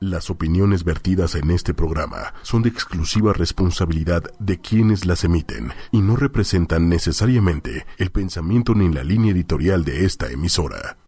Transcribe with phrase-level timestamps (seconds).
[0.00, 6.02] Las opiniones vertidas en este programa son de exclusiva responsabilidad de quienes las emiten y
[6.02, 10.98] no representan necesariamente el pensamiento ni la línea editorial de esta emisora.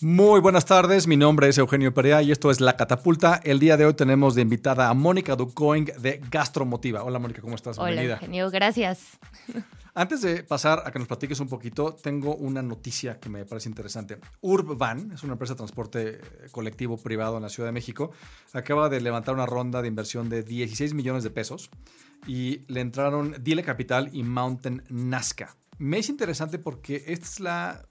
[0.00, 3.40] Muy buenas tardes, mi nombre es Eugenio Perea y esto es La Catapulta.
[3.44, 7.04] El día de hoy tenemos de invitada a Mónica Ducoing de Gastromotiva.
[7.04, 7.78] Hola Mónica, ¿cómo estás?
[7.78, 9.16] Hola Eugenio, gracias.
[9.96, 13.68] Antes de pasar a que nos platiques un poquito, tengo una noticia que me parece
[13.68, 14.18] interesante.
[14.40, 16.20] Urbvan es una empresa de transporte
[16.50, 18.10] colectivo privado en la Ciudad de México.
[18.52, 21.70] Acaba de levantar una ronda de inversión de 16 millones de pesos
[22.26, 25.54] y le entraron Dile Capital y Mountain Nazca.
[25.78, 27.86] Me es interesante porque esta es la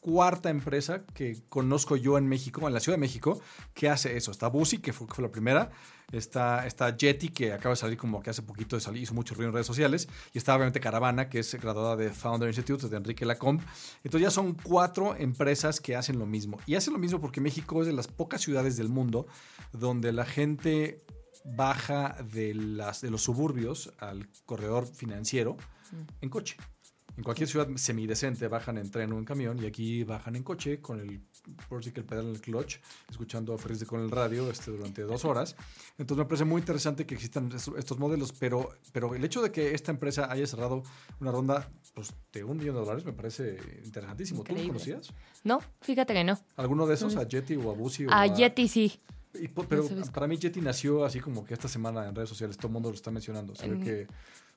[0.00, 3.40] cuarta empresa que conozco yo en México, en la Ciudad de México,
[3.72, 4.32] que hace eso.
[4.32, 5.70] Está Busi, que fue, que fue la primera.
[6.12, 9.34] Está, está Jetty, que acaba de salir como que hace poquito de salir, hizo mucho
[9.34, 10.08] ruido en redes sociales.
[10.32, 13.64] Y está obviamente Caravana, que es graduada de Founder Institute de Enrique Lacombe.
[14.02, 16.58] Entonces ya son cuatro empresas que hacen lo mismo.
[16.66, 19.26] Y hacen lo mismo porque México es de las pocas ciudades del mundo
[19.72, 21.04] donde la gente
[21.44, 25.56] baja de, las, de los suburbios al corredor financiero
[26.20, 26.56] en coche.
[27.16, 30.80] En cualquier ciudad semidecente bajan en tren o en camión y aquí bajan en coche
[30.80, 31.20] con el,
[31.68, 34.70] por si que el pedal en el clutch, escuchando a Frisde con el radio este,
[34.70, 35.56] durante dos horas.
[35.98, 39.74] Entonces me parece muy interesante que existan estos modelos, pero, pero el hecho de que
[39.74, 40.82] esta empresa haya cerrado
[41.20, 44.44] una ronda pues, de un millón de dólares me parece interesantísimo.
[44.44, 45.12] ¿Tú lo conocías?
[45.44, 46.38] No, fíjate que no.
[46.56, 47.16] ¿Alguno de esos?
[47.16, 48.06] ¿A Jetty o a Busi?
[48.08, 49.00] a, Jetty sí.
[49.68, 52.72] pero para mí Jetty nació así como que esta semana en redes sociales todo el
[52.74, 53.54] mundo lo está mencionando.
[53.54, 54.06] Se ve que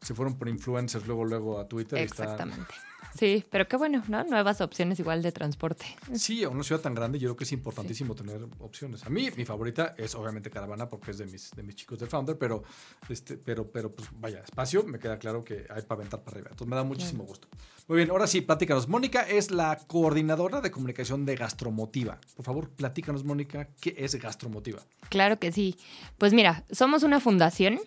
[0.02, 2.00] se fueron por influencers luego luego a Twitter.
[2.00, 2.73] Exactamente.
[3.17, 4.23] Sí, pero qué bueno, ¿no?
[4.23, 5.86] Nuevas opciones igual de transporte.
[6.14, 9.05] Sí, a una ciudad tan grande yo creo que es importantísimo tener opciones.
[9.05, 12.08] A mí mi favorita es obviamente Caravana porque es de mis, de mis chicos de
[12.08, 12.64] Founder, pero,
[13.09, 16.50] este, pero, pero pues vaya, espacio, me queda claro que hay para aventar para arriba.
[16.52, 17.47] Entonces me da muchísimo gusto.
[17.88, 18.88] Muy bien, ahora sí, platícanos.
[18.88, 22.20] Mónica es la coordinadora de comunicación de Gastromotiva.
[22.36, 24.81] Por favor, platícanos, Mónica, ¿qué es Gastromotiva?
[25.09, 25.75] Claro que sí.
[26.17, 27.80] Pues mira, somos una fundación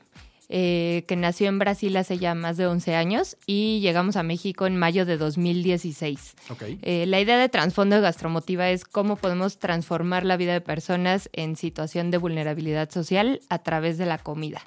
[0.48, 4.66] eh, que nació en Brasil hace ya más de 11 años y llegamos a México
[4.66, 6.36] en mayo de 2016.
[6.82, 11.28] Eh, la idea de Transfondo de Gastromotiva es cómo podemos transformar la vida de personas
[11.32, 14.62] en situación de vulnerabilidad social a través de la comida.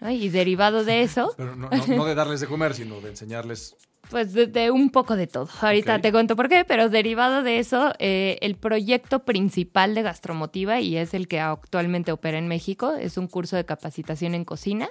[0.00, 1.34] Y derivado de eso...
[1.36, 1.68] Pero no,
[2.04, 3.76] de darles de comer, sino de enseñarles
[4.10, 5.48] pues de, un poco de todo.
[5.60, 10.80] Ahorita te cuento por qué, pero derivado de eso, eh, el proyecto principal de Gastromotiva,
[10.80, 14.88] y es el que actualmente opera en México, es un curso de capacitación en cocina.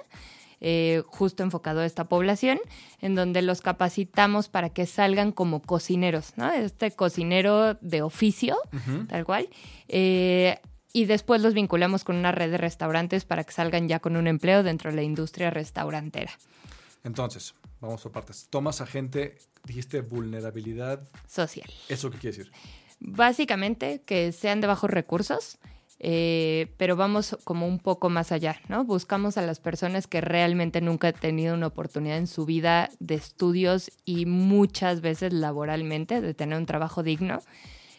[0.60, 2.58] Eh, justo enfocado a esta población,
[3.02, 6.50] en donde los capacitamos para que salgan como cocineros, ¿no?
[6.50, 8.56] Este cocinero de oficio,
[9.08, 9.48] tal cual.
[9.88, 10.58] Eh,
[10.94, 14.26] y después los vinculamos con una red de restaurantes para que salgan ya con un
[14.26, 16.32] empleo dentro de la industria restaurantera.
[17.02, 17.54] Entonces,
[17.86, 18.48] vamos por partes.
[18.50, 21.70] Tomas a gente, dijiste vulnerabilidad social.
[21.88, 22.52] ¿Eso qué quiere decir?
[23.00, 25.58] Básicamente que sean de bajos recursos,
[26.00, 28.84] eh, pero vamos como un poco más allá, ¿no?
[28.84, 33.14] Buscamos a las personas que realmente nunca han tenido una oportunidad en su vida de
[33.14, 37.40] estudios y muchas veces laboralmente de tener un trabajo digno.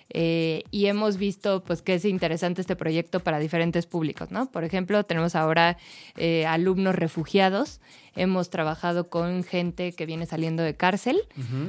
[0.09, 4.51] Eh, y hemos visto pues que es interesante este proyecto para diferentes públicos, ¿no?
[4.51, 5.77] Por ejemplo, tenemos ahora
[6.15, 7.81] eh, alumnos refugiados,
[8.15, 11.17] hemos trabajado con gente que viene saliendo de cárcel,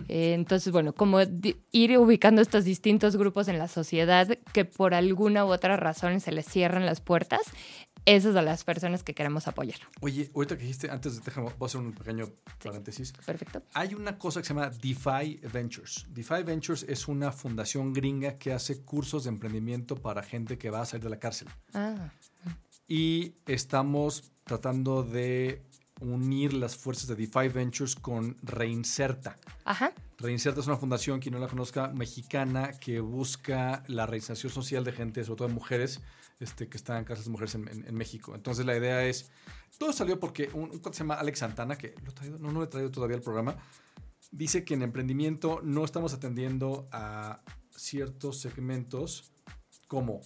[0.09, 1.19] eh, entonces, bueno, como
[1.73, 6.33] ir ubicando estos distintos grupos en la sociedad que por alguna u otra razón se
[6.33, 7.41] les cierran las puertas,
[8.07, 9.81] esas son las personas que queremos apoyar.
[10.01, 12.27] Oye, ahorita que dijiste, antes de déjame, voy a hacer un pequeño
[12.63, 13.13] paréntesis.
[13.13, 13.63] Perfecto.
[13.75, 16.07] Hay una cosa que se llama DeFi Ventures.
[16.11, 20.83] DeFi Ventures es una fundación gringa que hace cursos de emprendimiento para gente que va
[20.83, 21.49] a salir de la cárcel.
[21.75, 22.13] Ah.
[22.87, 25.63] Y estamos tratando de
[26.01, 29.37] unir las fuerzas de DeFi Ventures con Reinserta.
[29.65, 29.93] Ajá.
[30.19, 34.93] Reinserta es una fundación, quien no la conozca, mexicana, que busca la reinserción social de
[34.93, 36.01] gente, sobre todo de mujeres,
[36.41, 38.35] este, que están en casas de mujeres en, México.
[38.35, 39.31] Entonces la idea es,
[39.79, 42.69] todo salió porque un, un se llama Alex Santana, que lo no, no le he
[42.69, 43.57] traído todavía al programa,
[44.31, 47.41] dice que en emprendimiento no estamos atendiendo a
[47.75, 49.33] ciertos segmentos
[49.89, 50.21] como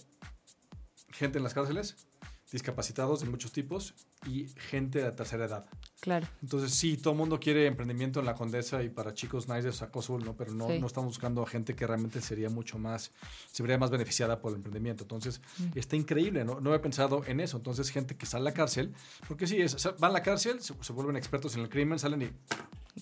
[1.09, 2.07] gente en las cárceles,
[2.51, 3.93] discapacitados de muchos tipos
[4.25, 5.65] y gente de tercera edad.
[5.99, 6.27] Claro.
[6.41, 9.71] Entonces, sí, todo el mundo quiere emprendimiento en la Condesa y para chicos nice de
[9.71, 10.35] Saco Azul, ¿no?
[10.35, 13.11] Pero no, no estamos buscando a gente que realmente sería mucho más,
[13.51, 15.03] se vería más beneficiada por el emprendimiento.
[15.03, 15.77] Entonces, mm.
[15.77, 16.59] está increíble, ¿no?
[16.59, 17.57] No he pensado en eso.
[17.57, 18.93] Entonces, gente que sale a la cárcel,
[19.27, 22.29] porque sí, es, van a la cárcel, se, vuelven expertos en el crimen, salen y...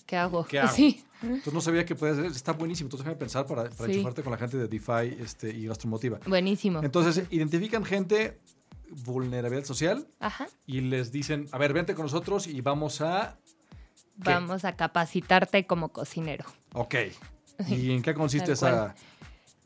[0.06, 0.44] ¿Qué hago?
[0.44, 0.74] ¿Qué hago?
[0.74, 1.02] Sí.
[1.22, 2.86] Entonces no sabía que podía ser, está buenísimo.
[2.86, 6.20] Entonces déjame pensar para, para enchufarte con la gente de DeFi este, y Gastromotiva.
[6.26, 6.80] Buenísimo.
[6.82, 8.38] Entonces, identifican gente
[8.90, 10.06] vulnerabilidad social
[10.66, 13.36] y les dicen, a ver, vente con nosotros y vamos a...
[14.16, 16.44] Vamos a capacitarte como cocinero.
[16.74, 16.94] Ok.
[17.68, 18.94] ¿Y en qué consiste esa...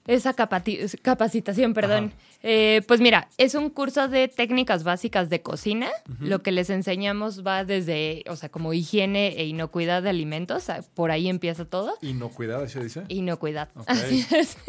[0.07, 2.13] Esa capacitación, perdón.
[2.47, 5.89] Eh, pues mira, es un curso de técnicas básicas de cocina.
[6.21, 10.67] Lo que les enseñamos va desde, o sea, como higiene e inocuidad de alimentos.
[10.93, 11.97] Por ahí empieza todo.
[12.03, 13.05] ¿Inocuidad, se dice?
[13.09, 13.71] Inocuidad.
[13.87, 14.59] Así es.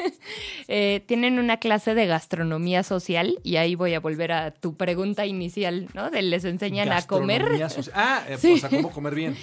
[0.68, 5.28] Eh, tienen una clase de gastronomía social y ahí voy a volver a tu pregunta
[5.28, 6.10] inicial, ¿no?
[6.10, 7.46] De les enseñan a comer.
[7.94, 8.54] Ah, eh, sí.
[8.54, 9.36] o sea, cómo comer bien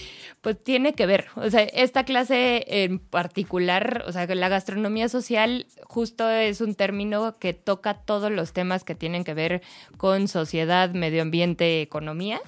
[0.43, 1.27] pues tiene que ver.
[1.37, 7.39] O sea, esta clase en particular, o sea, la gastronomía social justo es un término
[7.39, 9.63] que toca todos los temas que tienen que ver
[9.97, 12.41] con sociedad, medio ambiente, economía.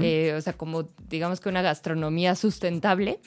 [0.00, 3.18] Eh, o sea, como digamos que una gastronomía sustentable.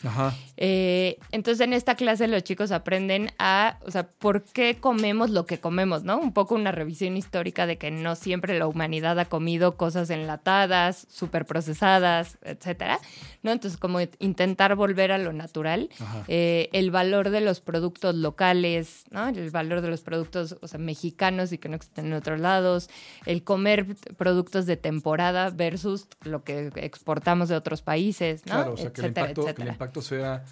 [0.56, 5.46] Eh, entonces, en esta clase los chicos aprenden a, o sea, por qué comemos lo
[5.46, 6.18] que comemos, ¿no?
[6.18, 11.06] Un poco una revisión histórica de que no siempre la humanidad ha comido cosas enlatadas,
[11.10, 13.00] súper procesadas, etcétera,
[13.44, 13.52] ¿no?
[13.52, 15.90] Entonces, como intentar volver a lo natural,
[16.30, 19.28] eh, el valor de los productos locales, ¿no?
[19.28, 22.90] el valor de los productos o sea, mexicanos y que no en otros lados,
[23.26, 28.54] el comer productos de temporada versus lo que exportamos de otros países, ¿no?
[28.54, 30.44] Claro, o sea, que, el impacto, que el impacto sea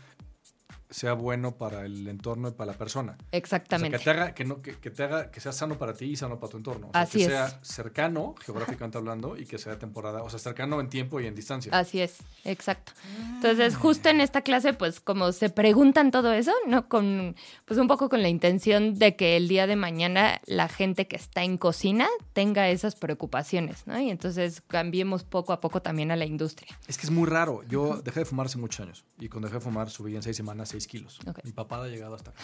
[0.90, 3.18] sea bueno para el entorno y para la persona.
[3.32, 3.98] Exactamente.
[3.98, 6.40] que te haga, que no, que, te haga, que sea sano para ti y sano
[6.40, 6.88] para tu entorno.
[6.88, 10.80] O sea, Así que sea cercano, geográficamente hablando, y que sea temporada, o sea, cercano
[10.80, 11.72] en tiempo y en distancia.
[11.74, 12.94] Así es, exacto.
[13.36, 16.88] Entonces, justo en esta clase, pues, como se preguntan todo eso, ¿no?
[16.88, 17.36] Con,
[17.66, 21.16] pues un poco con la intención de que el día de mañana la gente que
[21.16, 24.00] está en cocina tenga esas preocupaciones, ¿no?
[24.00, 26.78] Y entonces cambiemos poco a poco también a la industria.
[26.88, 27.62] Es que es muy raro.
[27.68, 29.06] Yo dejé de fumar hace muchos años.
[29.20, 31.20] Y cuando dejé de fumar subí en seis semanas kilos.
[31.44, 32.42] Mi papá ha llegado hasta acá.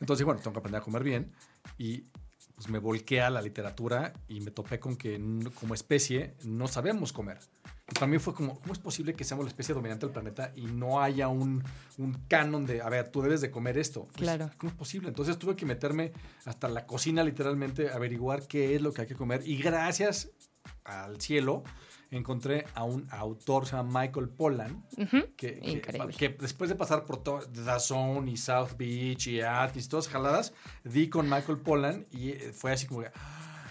[0.00, 1.32] Entonces, bueno, tengo que aprender a comer bien
[1.78, 2.04] y
[2.54, 5.20] pues me volqué a la literatura y me topé con que
[5.58, 7.38] como especie no sabemos comer.
[7.90, 10.52] Y para mí fue como, ¿cómo es posible que seamos la especie dominante del planeta
[10.54, 11.62] y no haya un,
[11.98, 14.04] un canon de, a ver, tú debes de comer esto?
[14.06, 14.50] Pues, claro.
[14.58, 15.08] ¿Cómo es posible?
[15.08, 16.12] Entonces tuve que meterme
[16.44, 20.30] hasta la cocina literalmente, averiguar qué es lo que hay que comer y gracias
[20.84, 21.64] al cielo
[22.12, 24.84] encontré a un autor, se llama Michael Pollan,
[25.36, 25.82] que,
[26.16, 27.42] que, después de pasar por todo
[27.80, 30.52] Zone y South Beach y Atkins y todas jaladas,
[30.84, 33.10] di con Michael Pollan y eh, fue así como que,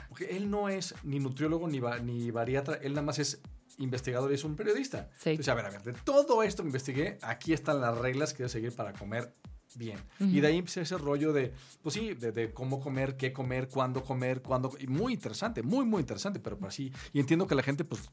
[0.10, 3.42] porque él no es ni nutriólogo ni, ni bariatra, él nada más es
[3.78, 5.10] investigador y es un periodista.
[5.24, 8.40] Entonces, a ver, a ver, de todo esto que investigué, aquí están las reglas que
[8.40, 9.34] debo seguir para comer
[9.76, 9.98] bien.
[10.20, 14.04] Y de ahí empecé ese rollo de, pues sí, de, cómo comer, qué comer, cuándo
[14.04, 14.72] comer, cuándo.
[14.80, 16.92] Y muy interesante, muy, muy interesante, pero pues sí.
[17.14, 18.10] Y entiendo que la gente, pues,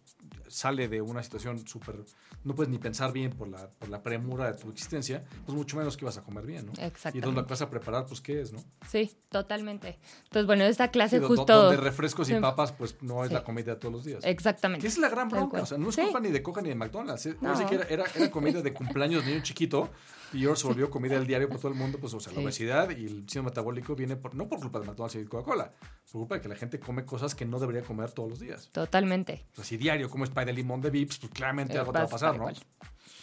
[0.49, 2.05] sale de una situación súper.
[2.45, 5.77] No puedes ni pensar bien por la, por la premura de tu existencia, pues mucho
[5.77, 6.73] menos que vas a comer bien, ¿no?
[6.73, 7.19] Exactamente.
[7.19, 8.63] Y donde vas a preparar, pues, ¿qué es, no?
[8.89, 9.99] Sí, totalmente.
[10.25, 11.65] Entonces, bueno, esta clase justo.
[11.65, 14.25] Donde refrescos y papas, pues, no es la comida de todos los días.
[14.25, 14.83] Exactamente.
[14.83, 15.63] Que es la gran bronca.
[15.63, 17.27] O sea, no es culpa ni de Coca ni de McDonald's.
[17.27, 17.37] ¿eh?
[17.41, 17.59] No.
[17.61, 19.91] era, era comida de cumpleaños de niño chiquito
[20.33, 22.41] y ahora se volvió comida del diario por todo el mundo, pues, o sea, la
[22.41, 25.73] obesidad y el síndrome metabólico viene por, no por culpa de McDonald's y Coca-Cola,
[26.13, 28.69] por culpa de que la gente come cosas que no debería comer todos los días.
[28.73, 29.47] Totalmente.
[29.53, 32.05] O sea, si diario comes de limón de Vips, pues claramente eh, algo te va
[32.05, 32.49] a pasar, ¿no?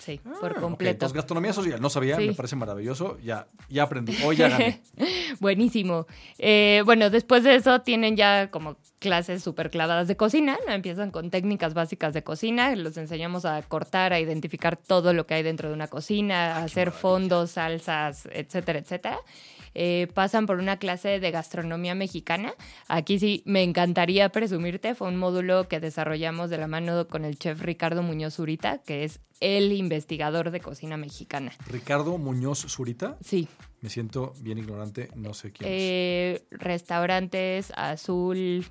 [0.05, 0.91] Sí, ah, por completo.
[0.91, 3.17] Entonces, gastronomía social, no sabía, me parece maravilloso.
[3.23, 4.83] Ya, ya aprendí, hoy ya gané.
[5.39, 6.05] Buenísimo.
[6.37, 10.73] Eh, bueno, después de eso tienen ya como clases súper clavadas de cocina, ¿no?
[10.73, 15.33] Empiezan con técnicas básicas de cocina, los enseñamos a cortar, a identificar todo lo que
[15.33, 19.17] hay dentro de una cocina, a hacer fondos, salsas, etcétera, etcétera.
[19.77, 22.53] Eh, pasan por una clase de gastronomía mexicana.
[22.87, 27.37] Aquí sí me encantaría presumirte, fue un módulo que desarrollamos de la mano con el
[27.37, 31.51] chef Ricardo Muñoz Zurita, que es el investigador de cocina mexicana.
[31.67, 33.17] ¿Ricardo Muñoz Zurita?
[33.21, 33.49] Sí.
[33.81, 35.77] Me siento bien ignorante, no sé quién es.
[35.77, 38.65] Eh, restaurantes Azul,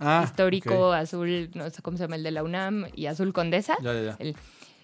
[0.00, 3.76] ah, histórico, Azul, no sé cómo se llama, el de la UNAM y Azul Condesa.
[3.80, 4.34] Ya, ya, ya.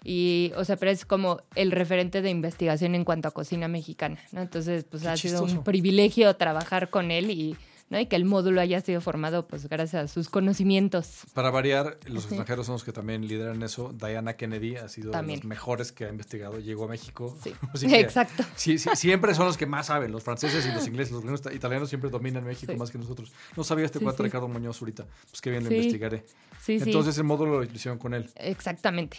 [0.03, 4.19] Y, o sea, pero es como el referente de investigación en cuanto a cocina mexicana,
[4.31, 4.41] ¿no?
[4.41, 7.57] Entonces, pues ha sido un privilegio trabajar con él y,
[7.89, 7.99] ¿no?
[7.99, 11.21] y que el módulo haya sido formado, pues gracias a sus conocimientos.
[11.33, 13.93] Para variar, los extranjeros son los que también lideran eso.
[13.93, 16.59] Diana Kennedy ha sido de los mejores que ha investigado.
[16.59, 17.37] Llegó a México.
[17.43, 17.53] Sí.
[17.95, 18.43] Exacto.
[18.55, 20.11] Sí, siempre son los que más saben.
[20.11, 23.31] Los franceses y los ingleses, los italianos siempre dominan México más que nosotros.
[23.55, 25.05] No sabía este cuate Ricardo Muñoz ahorita.
[25.29, 26.25] Pues qué bien lo investigaré.
[26.67, 28.29] Entonces el módulo lo hicieron con él.
[28.35, 29.17] Exactamente.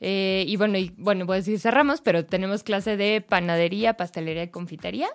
[0.00, 4.48] Eh, y bueno, y, bueno, pues sí cerramos, pero tenemos clase de panadería, pastelería y
[4.48, 5.08] confitería.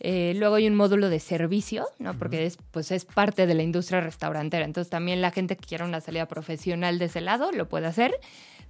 [0.00, 2.18] Eh, luego hay un módulo de servicio, ¿no?
[2.18, 4.64] Porque es, pues es parte de la industria restaurantera.
[4.64, 8.18] Entonces también la gente que quiera una salida profesional de ese lado lo puede hacer.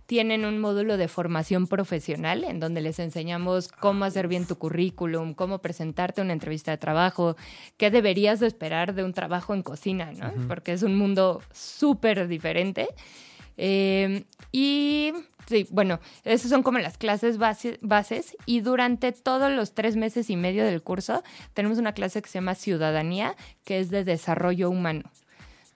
[0.07, 5.33] Tienen un módulo de formación profesional en donde les enseñamos cómo hacer bien tu currículum,
[5.33, 7.37] cómo presentarte una entrevista de trabajo,
[7.79, 10.31] qué deberías de esperar de un trabajo en cocina, ¿no?
[10.47, 12.89] Porque es un mundo súper diferente.
[13.57, 15.13] Eh, y
[15.49, 18.37] sí, bueno, esas son como las clases base- bases.
[18.47, 21.23] Y durante todos los tres meses y medio del curso
[21.55, 25.03] tenemos una clase que se llama Ciudadanía, que es de desarrollo humano.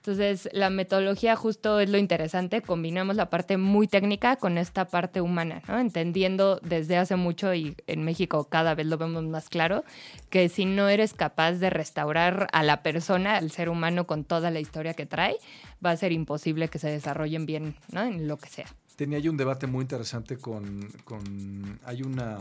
[0.08, 5.20] Entonces, la metodología justo es lo interesante, combinamos la parte muy técnica con esta parte
[5.20, 5.78] humana, ¿no?
[5.78, 9.84] Entendiendo desde hace mucho y en México cada vez lo vemos más claro,
[10.30, 14.50] que si no eres capaz de restaurar a la persona, al ser humano con toda
[14.50, 15.36] la historia que trae,
[15.84, 18.02] va a ser imposible que se desarrollen bien, ¿no?
[18.02, 18.66] En lo que sea.
[18.96, 20.88] Tenía yo un debate muy interesante con...
[21.04, 22.38] con hay una,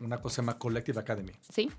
[0.00, 1.32] una cosa que se llama Collective Academy.
[1.52, 1.70] ¿Sí?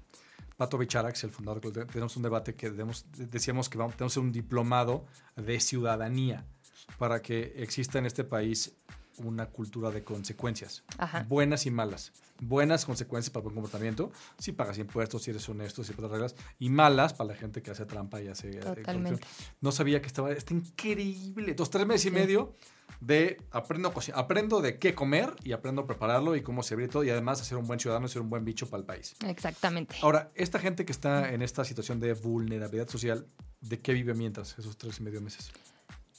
[0.63, 5.03] Pato Bicharax, el fundador, tenemos un debate que decíamos que vamos, tenemos un diplomado
[5.35, 6.45] de ciudadanía
[6.97, 8.73] para que exista en este país
[9.17, 11.25] una cultura de consecuencias, Ajá.
[11.27, 12.11] buenas y malas.
[12.39, 16.35] Buenas consecuencias para el buen comportamiento, si pagas impuestos, si eres honesto, si respetas reglas,
[16.59, 18.49] y malas para la gente que hace trampa y hace...
[18.49, 19.23] eh, Totalmente.
[19.61, 20.31] No sabía que estaba...
[20.31, 21.51] Está increíble.
[21.51, 22.53] Entonces, tres meses y medio
[22.99, 27.09] de aprendo, aprendo de qué comer y aprendo a prepararlo y cómo servir todo y
[27.09, 29.15] además a ser un buen ciudadano y ser un buen bicho para el país.
[29.25, 29.95] Exactamente.
[30.01, 33.25] Ahora, esta gente que está en esta situación de vulnerabilidad social,
[33.61, 35.51] ¿de qué vive mientras esos tres y medio meses?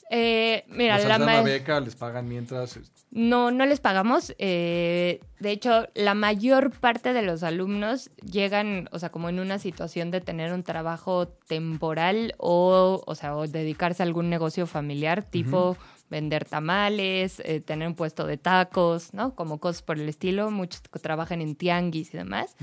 [0.09, 1.79] Eh, mira, ¿Les la dan beca?
[1.79, 2.79] ¿Les pagan mientras?
[3.11, 4.35] No, no les pagamos.
[4.37, 9.57] eh, de hecho, la mayor parte de los alumnos llegan, o sea, como en una
[9.59, 15.23] situación de tener un trabajo temporal o, o sea, o dedicarse a algún negocio familiar,
[15.23, 15.77] tipo
[16.09, 19.33] vender tamales, eh, tener un puesto de tacos, ¿no?
[19.35, 20.51] Como cosas por el estilo.
[20.51, 22.55] Muchos trabajan en tianguis y demás.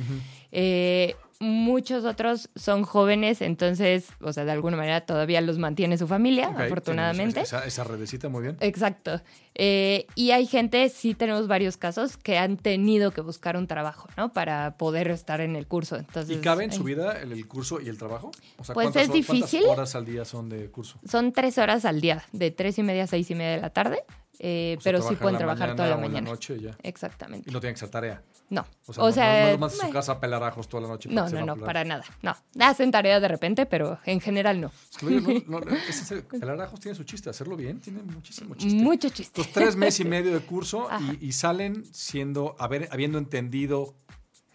[0.53, 6.07] Eh, muchos otros son jóvenes, entonces, o sea, de alguna manera todavía los mantiene su
[6.07, 7.41] familia, afortunadamente.
[7.41, 8.57] Esa, esa redecita muy bien.
[8.61, 9.21] Exacto.
[9.55, 14.09] Eh, y hay gente, sí tenemos varios casos, que han tenido que buscar un trabajo,
[14.17, 14.33] ¿no?
[14.33, 15.97] Para poder estar en el curso.
[15.97, 18.31] Entonces, ¿Y cabe en ay, su vida el, el curso y el trabajo?
[18.59, 19.69] O sea, Pues ¿cuántas es hor- cuántas difícil.
[19.69, 20.99] horas al día son de curso?
[21.07, 23.71] Son tres horas al día, de tres y media a seis y media de la
[23.71, 24.05] tarde,
[24.45, 26.29] eh, O sea, pero sí pueden en trabajar toda la o en mañana.
[26.31, 26.77] noche ya.
[26.83, 27.49] Exactamente.
[27.49, 28.23] Y no tienen que hacer tarea.
[28.51, 28.67] No.
[28.99, 30.89] O sea, no, no- no los mandas a su casa a pelar ajos toda la
[30.89, 31.09] noche.
[31.09, 32.05] no, no, no, para nada.
[32.23, 32.35] No.
[32.61, 34.73] Hacen tarea de repente, pero en general no.
[34.91, 35.67] Es que, no, no,
[36.41, 37.31] pelar ajos tiene su chiste.
[37.31, 38.83] Hacerlo bien tiene muchísimo chiste.
[38.83, 39.41] Mucho chiste.
[39.41, 40.89] Estos tres meses y medio de curso
[41.21, 43.95] y, y salen siendo, haber, habiendo entendido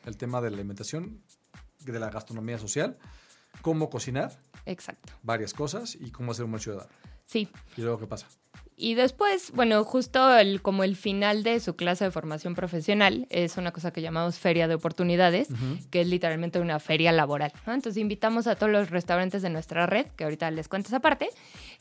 [0.05, 1.21] el tema de la alimentación,
[1.85, 2.97] de la gastronomía social,
[3.61, 5.13] cómo cocinar, Exacto.
[5.23, 6.89] varias cosas y cómo ser un buen ciudadano.
[7.25, 7.49] Sí.
[7.77, 8.27] Y luego, ¿qué pasa?
[8.79, 13.57] Y después, bueno, justo el, como el final de su clase de formación profesional es
[13.57, 15.47] una cosa que llamamos feria de oportunidades,
[15.89, 17.51] que es literalmente una feria laboral.
[17.65, 17.73] ¿no?
[17.73, 21.29] Entonces invitamos a todos los restaurantes de nuestra red, que ahorita les cuento esa parte,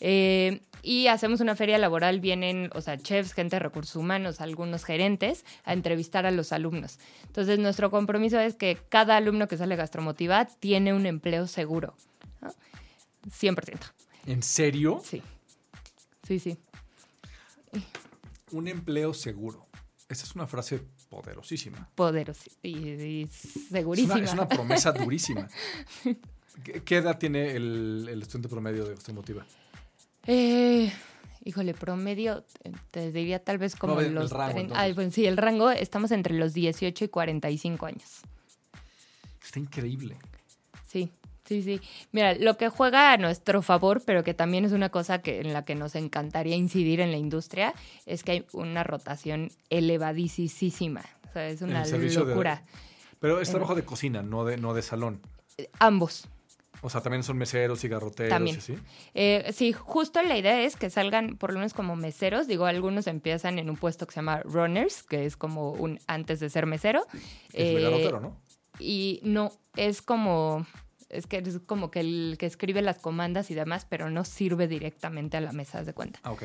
[0.00, 2.20] eh, y hacemos una feria laboral.
[2.20, 6.98] Vienen, o sea, chefs, gente de recursos humanos, algunos gerentes, a entrevistar a los alumnos.
[7.26, 11.94] Entonces nuestro compromiso es que cada alumno que sale gastromotiva tiene un empleo seguro.
[12.40, 12.48] ¿no?
[13.28, 13.80] 100%.
[14.24, 15.02] ¿En serio?
[15.04, 15.22] Sí.
[16.26, 16.56] Sí, sí.
[18.52, 19.66] Un empleo seguro.
[20.08, 20.80] Esa es una frase
[21.10, 21.88] poderosísima.
[21.94, 23.30] poderosa y, y Es
[23.70, 24.14] segurísima.
[24.14, 25.48] una, es una promesa durísima.
[26.64, 29.44] ¿Qué, qué edad tiene el, el estudiante promedio de Gastromotiva?
[30.28, 30.92] Eh,
[31.44, 32.44] híjole, promedio,
[32.90, 34.30] te diría tal vez como No, el- el los...
[34.30, 34.78] rango, entonces.
[34.78, 38.20] Ay, bueno, sí, el rango, estamos entre los 18 y 45 años.
[39.44, 40.16] Está increíble.
[40.88, 41.10] Sí,
[41.46, 41.80] sí, sí.
[42.12, 45.52] Mira, lo que juega a nuestro favor, pero que también es una cosa que, en
[45.52, 47.72] la que nos encantaría incidir en la industria,
[48.04, 51.02] es que hay una rotación elevadísima.
[51.28, 52.62] O sea, es una de- locura.
[53.18, 55.20] Pero es trabajo de cocina, no de, no de salón.
[55.78, 56.28] Ambos.
[56.82, 58.56] O sea, también son meseros y garroteros También.
[58.56, 58.78] y así.
[59.14, 62.46] Eh, sí, justo la idea es que salgan por lo menos como meseros.
[62.46, 66.38] Digo, algunos empiezan en un puesto que se llama runners, que es como un antes
[66.40, 67.06] de ser mesero.
[67.54, 68.36] Es Eh, garrotero, ¿no?
[68.78, 70.66] Y no, es como,
[71.08, 74.68] es que es como que el que escribe las comandas y demás, pero no sirve
[74.68, 76.20] directamente a la mesa, de cuenta.
[76.28, 76.44] Ok.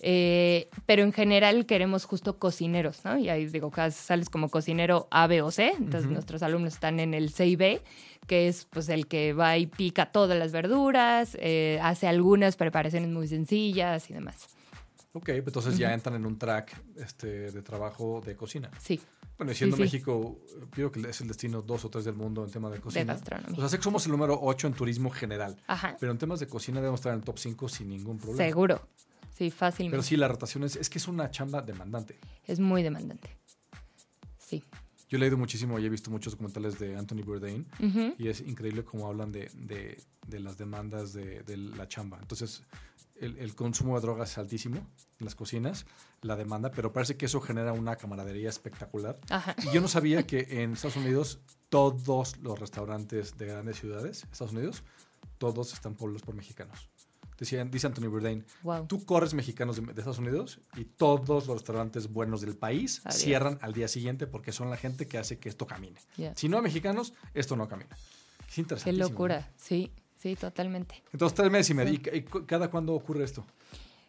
[0.00, 3.16] Eh, pero en general queremos justo cocineros, ¿no?
[3.16, 5.72] Y ahí digo, sales como cocinero A, B o C.
[5.78, 7.80] Entonces nuestros alumnos están en el C y B,
[8.26, 13.08] que es pues el que va y pica todas las verduras, eh, hace algunas preparaciones
[13.10, 14.48] muy sencillas y demás.
[15.14, 18.68] Ok, pues entonces ya entran en un track este, de trabajo de cocina.
[18.80, 19.00] Sí,
[19.36, 19.82] Bueno, y siendo sí.
[19.82, 20.38] México,
[20.70, 23.14] creo que es el destino dos o tres del mundo en tema de cocina.
[23.14, 23.52] gastronomía.
[23.56, 25.56] O sea, sé que somos el número 8 en turismo general.
[25.66, 28.44] ajá, Pero en temas de cocina debemos estar en el top 5 sin ningún problema.
[28.44, 28.88] seguro.
[29.36, 29.92] Sí, fácilmente.
[29.96, 32.18] Pero sí, la rotación es, es que es una chamba demandante.
[32.46, 33.36] Es muy demandante.
[34.38, 34.62] Sí.
[35.08, 38.14] Yo he leído muchísimo y he visto muchos documentales de Anthony Bourdain Ujú.
[38.18, 42.18] y es increíble cómo hablan de, de- de las demandas de, de la chamba.
[42.20, 42.62] Entonces,
[43.20, 44.76] el, el consumo de drogas es altísimo
[45.18, 45.86] en las cocinas,
[46.22, 49.18] la demanda, pero parece que eso genera una camaradería espectacular.
[49.30, 49.54] Ajá.
[49.62, 54.52] Y yo no sabía que en Estados Unidos todos los restaurantes de grandes ciudades, Estados
[54.52, 54.82] Unidos,
[55.38, 56.88] todos están poblados por mexicanos.
[57.38, 58.86] Decía, dice Anthony Bourdain, Wow.
[58.86, 63.20] tú corres mexicanos de, de Estados Unidos y todos los restaurantes buenos del país Adiós.
[63.20, 65.98] cierran al día siguiente porque son la gente que hace que esto camine.
[66.36, 67.90] Si no hay mexicanos, esto no camina.
[68.48, 68.92] Es Qué interesante.
[68.92, 69.50] locura.
[69.56, 69.90] Sí,
[70.24, 71.02] sí, totalmente.
[71.12, 71.92] Entonces, tres meses y medio.
[71.92, 73.44] ¿Y, cada cuándo ocurre esto?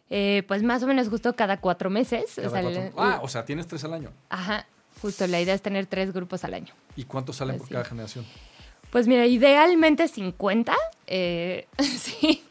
[0.08, 2.32] Eh, pues más o menos justo cada cuatro meses.
[2.36, 4.10] Cada o sea, cuatro- le- Ah, o sea, tienes tres al año.
[4.30, 4.66] Ajá,
[5.02, 6.72] justo la idea es tener tres grupos al año.
[6.96, 7.72] ¿Y cuántos salen Pues por sí.
[7.74, 8.24] cada generación?
[8.90, 10.74] Pues mira, idealmente 50.
[11.06, 12.42] eh, sí,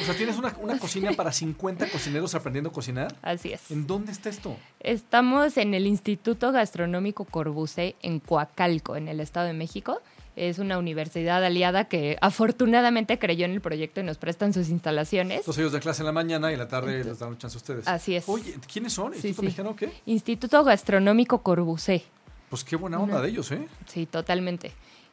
[0.00, 3.14] O sea, tienes una, una cocina para 50 cocineros aprendiendo a cocinar.
[3.22, 3.70] así es.
[3.70, 4.56] ¿En dónde está esto?
[4.80, 10.00] Estamos en el Instituto Gastronómico Corbucé en Coacalco, en el Estado de México.
[10.36, 15.38] Es una universidad aliada que afortunadamente creyó en el proyecto y nos prestan sus instalaciones.
[15.38, 17.58] Entonces ellos de clase en la mañana y en la tarde les dan chance a
[17.58, 17.88] ustedes.
[17.88, 18.28] Así es.
[18.28, 19.12] Oye, ¿quiénes son?
[19.12, 19.44] Sí, ¿Instituto sí.
[19.46, 19.92] Mexicano o qué?
[20.06, 22.04] Instituto Gastronómico Corbucé.
[22.48, 23.66] Pues qué buena onda de ellos, ¿eh?
[23.86, 24.72] Sí, totalmente.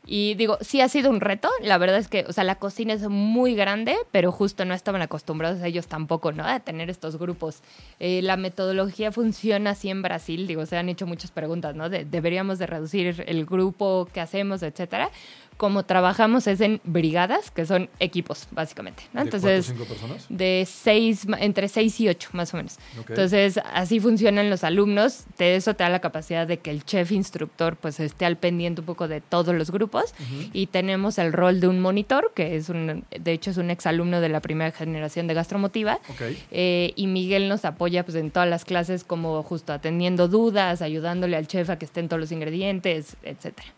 [0.09, 1.49] Y digo, sí ha sido un reto.
[1.61, 5.01] La verdad es que, o sea, la cocina es muy grande, pero justo no estaban
[5.01, 6.45] acostumbrados ellos tampoco, ¿no?
[6.47, 7.61] A tener estos grupos.
[7.99, 10.47] Eh, la metodología funciona así en Brasil.
[10.47, 11.89] Digo, se han hecho muchas preguntas, ¿no?
[11.89, 15.11] De, deberíamos de reducir el grupo que hacemos, etcétera.
[15.57, 19.21] Como trabajamos es en brigadas, que son equipos, básicamente, ¿no?
[19.21, 20.25] ¿De Entonces, cuatro cinco personas?
[20.29, 22.77] de seis, entre seis y ocho, más o menos.
[23.07, 25.25] Entonces, así funcionan los alumnos.
[25.37, 28.81] De eso te da la capacidad de que el chef instructor pues esté al pendiente
[28.81, 30.13] un poco de todos los grupos.
[30.53, 34.21] Y tenemos el rol de un monitor, que es un, de hecho es un exalumno
[34.21, 35.99] de la primera generación de Gastromotiva.
[36.09, 36.21] Ok.
[36.51, 41.35] Eh, y Miguel nos apoya pues en todas las clases como justo atendiendo dudas, ayudándole
[41.35, 43.73] al chef a que estén todos los ingredientes, etcétera.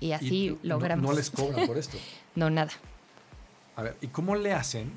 [0.00, 1.10] Y así Y no- logramos.
[1.10, 1.96] No, les cobran por esto.
[2.34, 2.70] No, nada.
[3.74, 4.92] A ver, ¿y cómo le hacen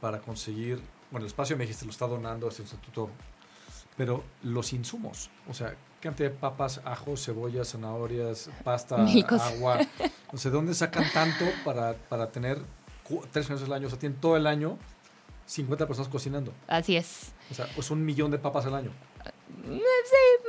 [0.00, 0.80] para conseguir,
[1.10, 3.10] bueno, el espacio me dijiste lo está donando este instituto,
[3.96, 5.70] pero los insumos, o sea,
[6.00, 8.96] ¿qué cantidad de papas, ajo, cebolla, zanahorias, pasta,
[9.40, 9.80] agua?
[10.32, 12.60] O sea, ¿dónde sacan tanto para, para tener
[13.32, 13.86] tres meses al año?
[13.88, 14.78] O sea, tienen todo el año
[15.46, 16.52] 50 personas cocinando.
[16.68, 17.32] Así es.
[17.50, 18.90] O sea, pues un millón de papas al año.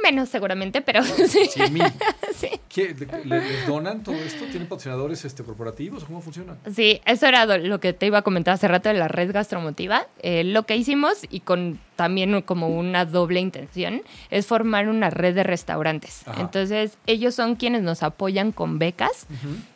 [0.03, 1.45] Menos seguramente, pero sí.
[1.47, 1.83] 100 mil.
[2.35, 2.49] sí.
[2.75, 4.43] ¿Qué, le- le- ¿Les donan todo esto?
[4.51, 6.03] ¿Tienen patrocinadores este, corporativos?
[6.03, 6.57] ¿Cómo funciona?
[6.75, 10.07] Sí, eso era lo que te iba a comentar hace rato de la red gastromotiva.
[10.21, 15.33] Eh, lo que hicimos, y con también como una doble intención, es formar una red
[15.33, 16.27] de restaurantes.
[16.27, 16.41] Ajá.
[16.41, 19.25] Entonces, ellos son quienes nos apoyan con becas.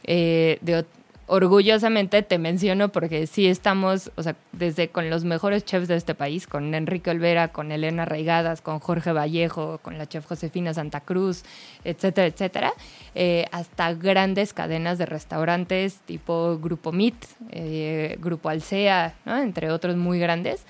[0.04, 0.84] Eh, de,
[1.30, 6.15] orgullosamente te menciono porque sí estamos, o sea, desde con los mejores chefs de este
[6.15, 11.02] país, con Enrique Olvera, con Elena Reigadas, con Jorge Vallejo, con la chef Josefina Santa
[11.02, 11.44] Cruz,
[11.84, 12.74] etcétera, etcétera,
[13.13, 19.38] eh, hasta grandes cadenas de restaurantes tipo Grupo Meet, eh, Grupo Alsea, ¿no?
[19.38, 20.65] entre otros muy grandes.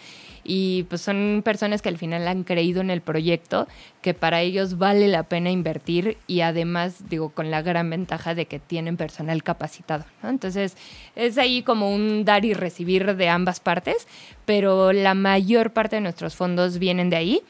[0.51, 3.67] Y pues son personas que al final han creído en el proyecto,
[4.01, 8.47] que para ellos vale la pena invertir y además, digo, con la gran ventaja de
[8.47, 10.05] que tienen personal capacitado.
[10.23, 10.29] ¿no?
[10.29, 10.75] Entonces,
[11.15, 14.07] es ahí como un dar y recibir de ambas partes,
[14.45, 17.41] pero la mayor parte de nuestros fondos vienen de ahí.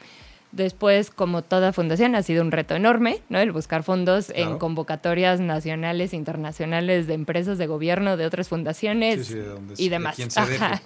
[0.52, 3.38] Después, como toda fundación, ha sido un reto enorme, ¿no?
[3.38, 4.50] El buscar fondos Claro.
[4.50, 9.74] en convocatorias nacionales, internacionales, de empresas de gobierno, de otras fundaciones Sí, sí, de donde-
[9.78, 10.36] y de demás.
[10.36, 10.82] Ajá.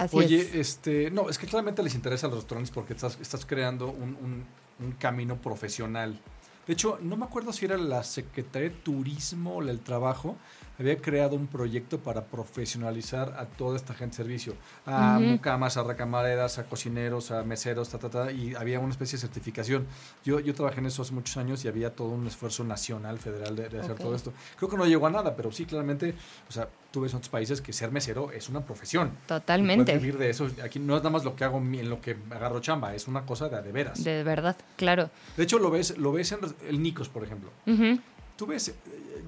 [0.00, 0.54] Así Oye, es.
[0.54, 4.16] este, no, es que claramente les interesa a los restaurantes porque estás, estás creando un,
[4.16, 4.44] un-
[4.84, 6.18] un camino profesional.
[6.66, 10.36] De hecho, no me acuerdo si era la Secretaría de Turismo o el Trabajo,
[10.80, 14.54] había creado un proyecto para profesionalizar a toda esta gente de servicio,
[14.86, 15.26] a Ujú.
[15.28, 19.20] mucamas, a recamareras, a cocineros, a meseros, ta, ta, ta, y había una especie de
[19.22, 19.86] certificación.
[20.24, 23.54] Yo, yo trabajé en eso hace muchos años y había todo un esfuerzo nacional, federal
[23.56, 23.98] de, de hacer Ok.
[24.00, 24.32] todo esto.
[24.56, 26.14] Creo que no llegó a nada, pero sí, claramente,
[26.48, 29.12] o sea, tú ves en otros países que ser mesero es una profesión.
[29.26, 29.84] Totalmente.
[29.84, 30.48] Puedes vivir de eso.
[30.64, 33.26] Aquí no es nada más lo que hago en lo que agarro chamba, es una
[33.26, 34.02] cosa de a de veras.
[34.02, 35.10] De, De verdad, claro.
[35.36, 37.50] hecho, lo ves, lo ves en el Nicos, por ejemplo.
[37.66, 37.98] Ujú.
[38.36, 38.74] Tú ves, eh,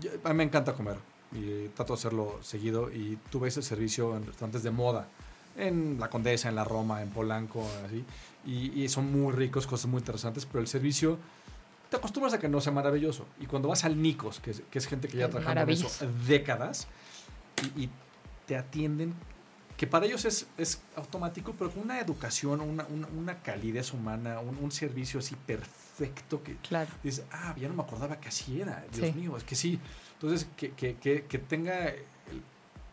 [0.00, 0.96] yo- a mí me encanta comer
[1.34, 5.08] y trato de hacerlo seguido y tú ves el servicio en restaurantes de moda,
[5.56, 8.04] en La Condesa, en La Roma, en Polanco, así,
[8.46, 11.18] y, y son muy ricos, cosas muy interesantes, pero el servicio
[11.90, 13.26] te acostumbras a que no sea maravilloso.
[13.38, 15.68] Y cuando vas al Nicos, que es, que es gente que ya Es trabajando en
[15.70, 15.88] eso
[16.26, 16.86] décadas,
[17.76, 17.90] y, y
[18.46, 19.14] te atienden,
[19.76, 24.40] que para ellos es, es automático, pero con una educación, una, una, una calidez humana,
[24.40, 26.90] un, un servicio así perfecto que Claro.
[27.02, 29.18] dices, ah, ya no me acordaba que así era, Dios Sí.
[29.18, 29.78] mío, es que sí.
[30.22, 32.04] Entonces, que, que, que, que tenga, el-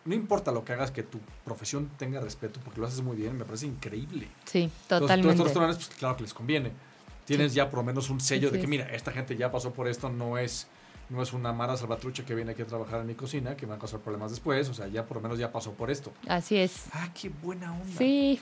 [0.06, 3.38] no importa lo que hagas, que tu profesión tenga respeto, porque lo haces muy bien,
[3.38, 4.28] me parece increíble.
[4.46, 5.44] Sí, Entonces, todos totalmente.
[5.44, 6.72] restaurantes, pues claro que les conviene.
[7.26, 9.88] Tienes ya por lo menos un sello de que, mira, esta gente ya pasó por
[9.88, 10.68] esto, no es
[11.12, 13.72] no es una mara salvatrucha que viene aquí a trabajar en mi cocina, que me
[13.72, 16.14] va a causar problemas después, o sea, ya por lo menos ya pasó por esto.
[16.28, 16.84] Así es.
[16.94, 17.98] Ah, qué buena onda.
[17.98, 18.40] Sí,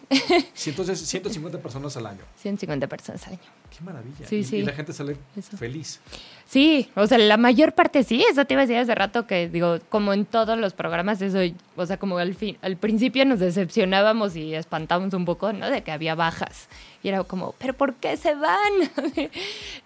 [0.53, 2.23] Sí, entonces 150 personas al año.
[2.35, 3.41] 150 personas al año.
[3.75, 4.25] Qué maravilla.
[4.25, 4.57] Sí, y, sí.
[4.57, 5.57] y la gente sale Eso.
[5.57, 5.99] feliz.
[6.45, 9.49] Sí, o sea, la mayor parte sí, eso te iba a decir hace rato que
[9.49, 11.39] digo, como en todos los programas, eso,
[11.75, 15.69] o sea, como al fin, al principio nos decepcionábamos y espantábamos un poco, ¿no?
[15.69, 16.69] De que había bajas.
[17.03, 18.73] Y era como, ¿pero por qué se van?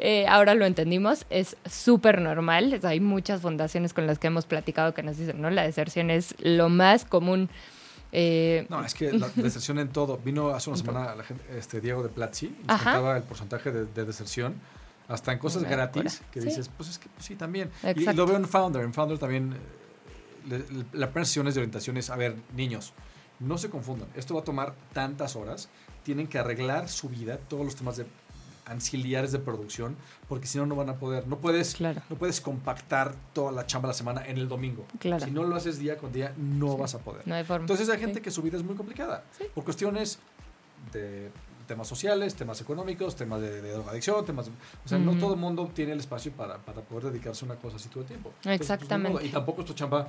[0.03, 2.73] Eh, ahora lo entendimos, es súper normal.
[2.73, 5.51] O sea, hay muchas fundaciones con las que hemos platicado que nos dicen, ¿no?
[5.51, 7.49] La deserción es lo más común.
[8.11, 10.17] Eh, No, es que la deserción en todo.
[10.17, 12.83] Vino hace una semana la gente, este Diego de Platzi y nos Ajá.
[12.93, 14.55] contaba el porcentaje de, de deserción.
[15.07, 16.31] Hasta en cosas Una gratis, locura.
[16.31, 16.47] que Sí.
[16.47, 17.69] dices, pues es que pues sí, también.
[17.95, 18.81] Y- lo veo en Founder.
[18.83, 22.35] En Founder también, eh, le- le- la primera sesión es de orientación es, a ver,
[22.55, 22.93] niños,
[23.39, 24.07] no se confundan.
[24.15, 25.67] Esto va a tomar tantas horas.
[26.03, 28.05] Tienen que arreglar su vida, todos los temas de
[28.71, 29.95] anciliares de producción,
[30.27, 31.27] porque si no, no van a poder.
[31.27, 32.01] No puedes, Claro.
[32.09, 34.85] no puedes compactar toda la chamba de la semana en el domingo.
[34.99, 35.23] Claro.
[35.23, 36.77] Si no lo haces día con día, no Sí.
[36.79, 37.27] vas a poder.
[37.27, 37.63] no hay forma.
[37.63, 38.23] Entonces hay gente Sí.
[38.23, 39.45] que su vida es muy complicada Sí.
[39.53, 40.19] por cuestiones
[40.91, 41.29] de
[41.67, 44.49] temas sociales, temas económicos, temas de, de drogadicción, temas...
[44.83, 47.55] O sea, no todo el mundo tiene el espacio para, para poder dedicarse a una
[47.55, 48.29] cosa así todo el tiempo.
[48.43, 49.25] Entonces, pues, Exactamente.
[49.25, 50.07] y tampoco es tu chamba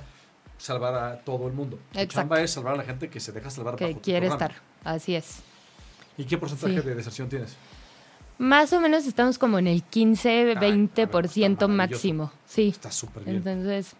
[0.57, 1.77] salvar a todo el mundo.
[1.93, 2.13] Tu Exacto.
[2.15, 4.55] chamba es salvar a la gente que se deja salvar que bajo quiere estar.
[4.83, 5.39] Así es.
[6.17, 6.87] ¿Y qué porcentaje Sí.
[6.87, 7.55] de deserción tienes?
[8.43, 11.67] Más o menos estamos como en el 15, Ay, 20% está maravilloso.
[11.69, 12.31] máximo.
[12.45, 12.67] Sí.
[12.67, 13.37] Está súper bien.
[13.37, 13.93] Entonces,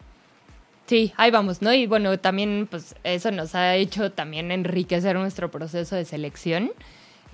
[0.86, 1.73] sí, ahí vamos, ¿no?
[1.73, 6.71] Y bueno, también, pues eso nos ha hecho también enriquecer nuestro proceso de selección.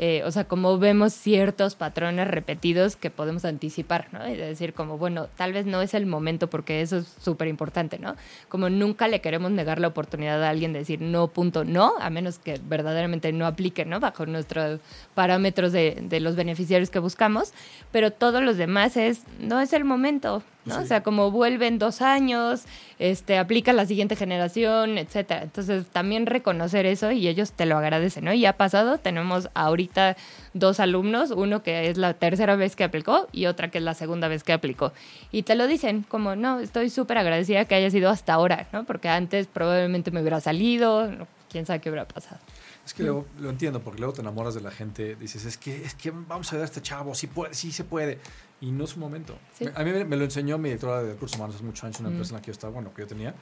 [0.01, 4.23] Eh, o sea, como vemos ciertos patrones repetidos que podemos anticipar, ¿no?
[4.23, 7.99] De decir como, bueno, tal vez no es el momento porque eso es súper importante,
[7.99, 8.15] ¿no?
[8.47, 12.09] Como nunca le queremos negar la oportunidad a alguien de decir no, punto, no, a
[12.09, 13.99] menos que verdaderamente no aplique, ¿no?
[13.99, 14.79] Bajo nuestros
[15.15, 17.51] parámetros de, de los beneficiarios que buscamos,
[17.91, 20.75] pero todos los demás es, no es el momento, ¿no?
[20.75, 20.84] Sí.
[20.84, 22.63] O sea, como vuelven dos años,
[22.99, 25.43] este, aplica la siguiente generación, etcétera.
[25.43, 28.34] Entonces, también reconocer eso y ellos te lo agradecen, ¿no?
[28.34, 30.15] Y ha pasado, tenemos ahorita
[30.53, 33.93] dos alumnos, uno que es la tercera vez que aplicó y otra que es la
[33.93, 34.93] segunda vez que aplicó.
[35.32, 38.86] Y te lo dicen, como, no, estoy súper agradecida que haya sido hasta ahora, ¿no?
[38.86, 41.10] Porque antes probablemente me hubiera salido,
[41.49, 42.39] quién sabe qué hubiera pasado.
[42.86, 45.84] Es que luego, lo entiendo, porque luego te enamoras de la gente, dices, es que,
[45.84, 48.17] es que vamos a ver a este chavo, sí, puede, sí se puede.
[48.62, 49.38] Y no es su momento.
[49.58, 49.65] Sí.
[49.74, 52.10] A mí me, me lo enseñó mi directora de recursos humanos hace muchos años, una
[52.10, 52.13] Mm.
[52.13, 53.34] empresa en la que yo estaba, bueno, que yo tenía.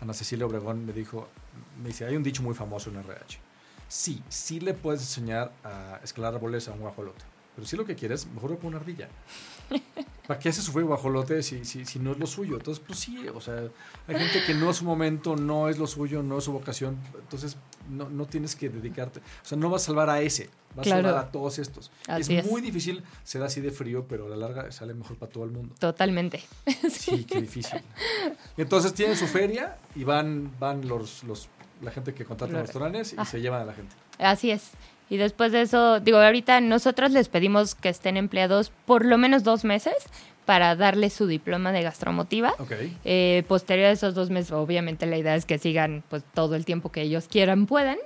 [0.00, 1.28] Ana Cecilia Obregón me dijo,
[1.80, 3.38] me dice, hay un dicho muy famoso en RH.
[3.86, 7.24] Sí, sí le puedes enseñar a escalar árboles a un guajolote.
[7.54, 9.08] Pero si lo que quieres, mejor con una ardilla.
[10.26, 12.56] ¿Para qué hace sufrir guajolote si, si, si no es lo suyo?
[12.56, 13.62] Entonces, pues sí, o sea,
[14.08, 16.96] hay gente que no es su momento, no es lo suyo, no es su vocación.
[17.20, 17.56] Entonces,
[17.88, 19.20] no, no tienes que dedicarte.
[19.20, 21.00] O sea, no vas a salvar a ese, vas Claro.
[21.00, 21.90] a salvar a todos estos.
[22.08, 22.50] Así es es.
[22.50, 25.50] muy difícil ser así de frío, pero a la larga sale mejor para todo el
[25.50, 25.74] mundo.
[25.78, 26.42] Totalmente.
[26.90, 27.80] Sí, qué difícil.
[28.56, 31.48] Entonces tienen su feria y van, van los, los,
[31.80, 33.24] la gente que contrata Los- restaurantes y Ah.
[33.24, 33.94] se llevan a la gente.
[34.18, 34.70] Así es.
[35.10, 39.42] Y después de eso, digo, ahorita nosotros les pedimos que estén empleados por lo menos
[39.44, 39.94] dos meses
[40.44, 42.54] para darles su diploma de gastromotiva.
[42.58, 42.72] Ok.
[43.04, 46.64] Eh, posterior a esos dos meses, obviamente la idea es que sigan pues todo el
[46.64, 47.98] tiempo que ellos quieran, puedan.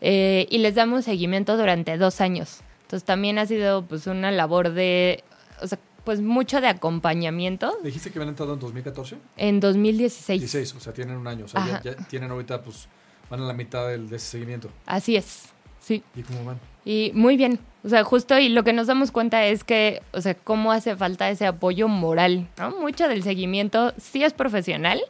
[0.00, 2.60] Eh, y les damos seguimiento durante dos años.
[2.82, 5.24] Entonces también ha sido pues una labor de,
[5.60, 9.16] o sea, pues mucho de acompañamiento Dijiste que habían entrado en 2014.
[9.36, 10.40] en 2016.
[10.40, 11.46] 16, o sea, tienen un año.
[11.46, 12.88] O sea, ya, ya tienen ahorita, pues,
[13.30, 14.68] van a la mitad del, de ese seguimiento.
[14.86, 15.53] Así es,
[15.84, 16.02] sí.
[16.14, 16.58] ¿Y cómo van?
[16.86, 20.20] Y muy bien, o sea, justo y lo que nos damos cuenta es que, o
[20.20, 22.78] sea, cómo hace falta ese apoyo moral, ¿no?
[22.78, 25.00] Mucho del seguimiento sí es profesional,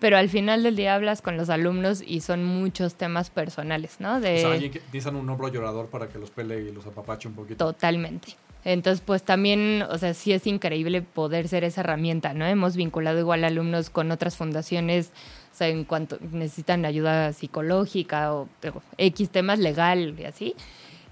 [0.00, 4.20] pero al final del día hablas con los alumnos y son muchos temas personales, ¿no?
[4.20, 7.28] De O sea, que necesitan un hombro llorador para que los pele y los apapache
[7.28, 7.64] un poquito.
[7.64, 8.36] totalmente.
[8.64, 12.44] Entonces, pues también, o sea, sí es increíble poder ser esa herramienta, ¿no?
[12.46, 15.12] Hemos vinculado igual alumnos con otras fundaciones,
[15.60, 18.48] sea, en cuanto necesitan ayuda psicológica o
[18.98, 20.54] X temas legal y así.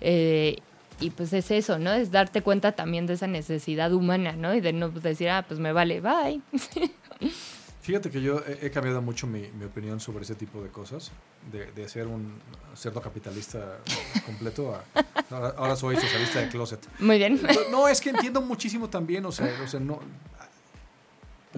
[0.00, 0.56] Eh,
[1.00, 1.92] y pues es eso, ¿no?
[1.92, 4.54] Es darte cuenta también de esa necesidad humana, ¿no?
[4.54, 6.40] Y de no pues, decir, ah, pues me vale, bye.
[7.80, 11.11] Fíjate que yo he, cambiado mucho mi, mi opinión sobre ese tipo de cosas,
[11.50, 12.34] de, de ser un
[12.74, 13.78] cerdo capitalista
[14.26, 14.84] completo a
[15.30, 16.87] ahora, ahora soy socialista de closet.
[16.98, 17.40] Muy bien.
[17.70, 20.00] No, es que entiendo muchísimo también, o sea, o sea no,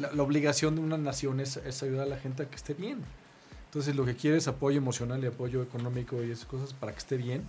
[0.00, 2.74] la, la obligación de una nación es, es ayudar a la gente a que esté
[2.74, 3.02] bien.
[3.66, 6.98] Entonces, lo que quiere es apoyo emocional y apoyo económico y esas cosas para que
[6.98, 7.42] esté bien.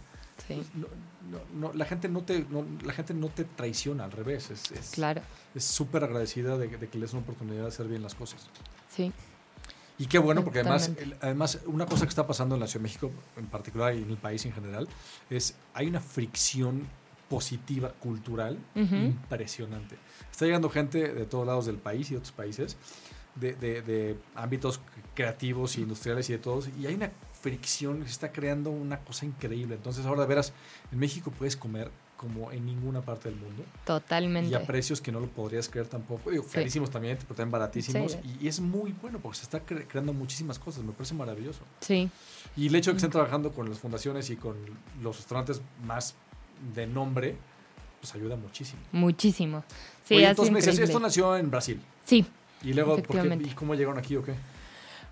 [0.48, 0.88] Sí, No,
[1.32, 2.46] no, no, la gente no te
[2.84, 5.22] la gente no te traiciona al revés es es claro.
[5.54, 8.16] es súper agradecida de, que- de que le des una oportunidad de hacer bien las
[8.16, 8.48] cosas
[8.90, 9.12] Sí,
[10.00, 10.90] y qué bueno porque además
[11.22, 14.10] además una cosa que está pasando en la Ciudad de México en particular y en
[14.10, 14.88] el país en general
[15.30, 16.88] es hay una fricción
[17.32, 18.96] positiva cultural Ujú.
[18.96, 19.96] impresionante
[20.30, 22.76] está llegando gente de todos lados del país y de otros países
[23.36, 24.82] de, de- de ámbitos
[25.16, 27.10] creativos y industriales y de todos y hay una
[27.42, 30.54] fricción se está creando una cosa increíble entonces ahora de veras
[30.92, 33.64] en México puedes comer como en ninguna parte del mundo.
[33.84, 34.52] Totalmente.
[34.52, 36.30] Y a precios que no lo podrías creer tampoco.
[36.30, 36.50] Digo, Sí.
[36.54, 38.12] carísimos también, pero también baratísimos.
[38.12, 38.20] Sí.
[38.40, 40.84] Y, y es muy bueno porque se está cre- creando muchísimas cosas.
[40.84, 41.62] Me parece maravilloso.
[41.80, 42.12] Sí,
[42.56, 44.56] Y el hecho de que estén trabajando con las fundaciones y con
[45.02, 46.14] los restaurantes más
[46.74, 47.36] de nombre,
[48.00, 48.82] pues ayuda muchísimo.
[48.92, 49.64] muchísimo.
[50.06, 50.92] Sí, Oye, es entonces me dices, increíble.
[50.94, 51.80] esto nació en Brasil.
[52.06, 52.26] Sí,
[52.64, 53.50] Y luego, ¿por qué, Efectivamente.
[53.50, 54.34] ¿y cómo llegaron aquí o qué?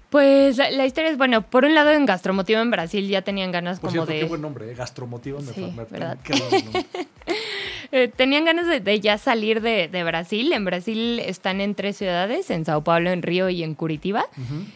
[0.09, 3.51] pues la, la historia es, bueno, por un lado en Gastromotivo en Brasil ya tenían
[3.51, 4.19] ganas Por como cierto, de...
[4.21, 4.73] qué buen nombre, ¿eh?
[4.73, 5.39] Gastromotiva.
[5.39, 6.17] Me, Sí, me ¿verdad?
[7.91, 10.51] Eh, tenían ganas de, de ya salir de, de Brasil.
[10.53, 14.25] En Brasil están en tres ciudades, en Sao Paulo, en Río y en Curitiba.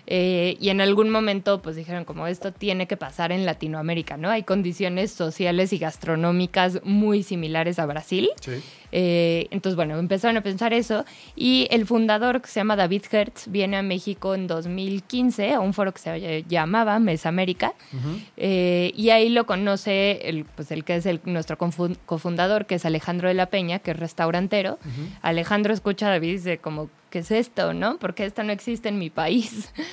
[0.08, 4.30] Eh, y en algún momento pues dijeron como esto tiene que pasar en Latinoamérica, ¿no?
[4.30, 8.30] Hay condiciones sociales y gastronómicas muy similares a Brasil.
[8.42, 8.62] Sí.
[8.96, 11.04] Eh, entonces, bueno, empezaron a pensar eso
[11.36, 15.74] y el fundador, que se llama David Hertz, viene a México en 2015 a un
[15.74, 18.20] foro que se llamaba Mesamérica Ujú.
[18.38, 22.86] eh, y ahí lo conoce el, pues el que es el, nuestro cofundador, que es
[22.86, 24.74] Alejandro de la Peña, que es restaurantero.
[24.74, 25.08] Ujú.
[25.24, 27.98] Alejandro escucha a David y dice como, ¿qué es esto, no?
[27.98, 29.74] Porque esto no existe en mi país.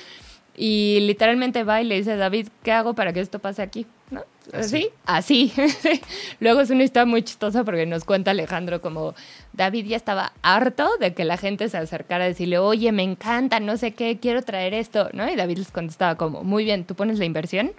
[0.53, 3.87] Y literalmente va y le dice, David, ¿qué hago para que esto pase aquí?
[4.11, 4.23] ¿No?
[4.53, 4.89] Así.
[5.05, 5.53] Así.
[5.57, 6.01] Así.
[6.39, 9.15] Luego es una historia muy chistosa porque nos cuenta Alejandro como
[9.53, 13.59] David ya estaba harto de que la gente se acercara a decirle, oye, me encanta,
[13.59, 15.29] no sé qué, quiero traer esto, ¿no?
[15.29, 17.71] Y David les contestaba como, muy bien, ¿tú pones la inversión?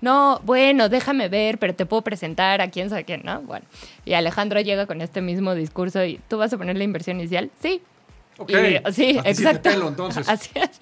[0.00, 3.40] No, bueno, déjame ver, pero te puedo presentar a quién sabe quién, ¿no?
[3.42, 3.66] Bueno,
[4.04, 7.50] y Alejandro llega con este mismo discurso y, ¿tú vas a poner la inversión inicial?
[7.60, 7.82] Sí.
[8.38, 8.50] Ok.
[8.50, 9.68] Y- sí, A exacto.
[9.70, 10.28] pelo, entonces.
[10.30, 10.80] Así es.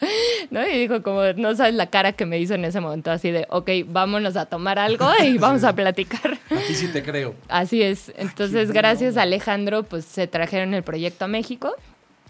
[0.50, 0.66] ¿No?
[0.66, 3.46] Y dijo como, no sabes la cara que me hizo en ese momento, así de,
[3.50, 6.38] ok, vámonos a tomar algo y vamos a platicar.
[6.50, 7.34] A ti sí te creo.
[7.48, 8.12] Así es.
[8.16, 11.74] Entonces, gracias a Alejandro, pues se trajeron el proyecto a México.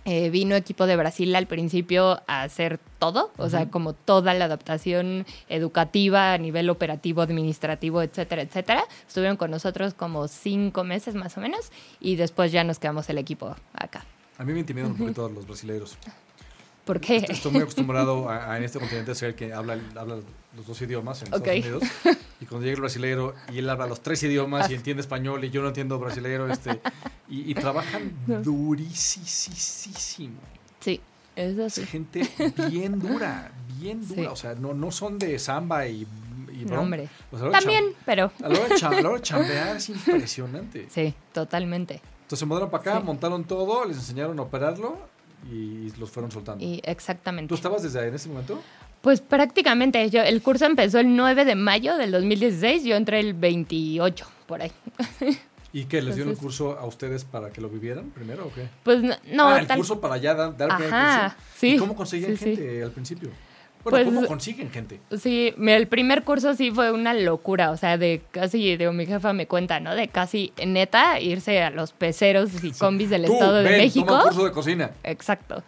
[0.09, 4.45] Eh, vino equipo de Brasil al principio a hacer todo, o sea, como toda la
[4.45, 8.85] adaptación educativa a nivel operativo, administrativo, etcétera, etcétera.
[9.09, 13.19] Estuvieron con nosotros como cinco meses más o menos y después ya nos quedamos el
[13.19, 14.05] equipo acá.
[14.39, 15.97] A mí me intimidan un poquito los brasileiros.
[16.85, 17.17] ¿Por qué?
[17.29, 20.19] Estoy muy acostumbrado a, a en este continente a ser el que habla, habla
[20.57, 21.47] los dos idiomas en Ok.
[21.49, 21.83] Estados Unidos.
[22.41, 25.51] Y cuando llega el brasileiro y él habla los tres idiomas y entiende español y
[25.51, 26.81] yo no entiendo brasileiro, este,
[27.29, 28.13] y, y trabajan
[28.45, 30.39] durísimo.
[30.81, 31.01] Sí,
[31.35, 31.87] Es sí.
[31.87, 32.29] gente
[32.71, 34.21] bien dura, bien dura.
[34.23, 34.27] Sí.
[34.29, 36.07] O sea, no, no son de samba y,
[36.69, 37.09] No, hombre.
[37.53, 38.69] También, pero a la hora
[39.17, 40.87] de chambear es impresionante.
[40.91, 42.01] sí, totalmente.
[42.27, 43.05] Entonces se mudaron para acá, Sí.
[43.07, 44.99] montaron todo, les enseñaron a operarlo
[45.49, 46.65] y los fueron soltando.
[46.65, 47.49] Y exactamente.
[47.49, 48.61] ¿Tú estabas desde ahí en ese momento?
[49.01, 53.35] Pues prácticamente, yo, el curso empezó el 9 de mayo del 2016, yo entré el
[53.35, 54.73] 28, por ahí.
[55.73, 56.03] ¿Y qué?
[56.03, 58.69] ¿Les dieron el curso a ustedes para que lo vivieran primero o qué?
[58.83, 61.45] Pues no, no, ah, el tal- curso para ya dar, dar primer Ajá, curso.
[61.57, 62.45] sí, ¿Y cómo conseguían sí, sí.
[62.57, 63.31] gente al principio?
[63.91, 65.01] Bueno, Pues- ¿cómo consiguen gente?
[65.19, 69.33] Sí, el primer curso sí fue una locura, o sea, de casi, digo, mi jefa
[69.33, 69.95] me cuenta, ¿no?
[69.95, 74.07] De casi, neta, irse a los peceros y combis del Tú, Estado de ven, México.
[74.07, 74.91] Toma un curso de cocina.
[75.05, 75.63] Exacto.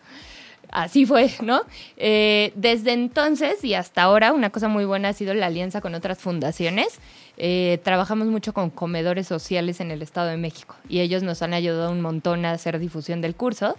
[0.70, 1.62] Así fue, ¿no?
[1.96, 5.94] Eh, desde entonces y hasta ahora, una cosa muy buena ha sido la alianza con
[5.94, 6.98] otras fundaciones.
[7.38, 11.54] Eh, trabajamos mucho con comedores sociales en el Estado de México y ellos nos han
[11.54, 13.76] ayudado un montón a hacer difusión del curso.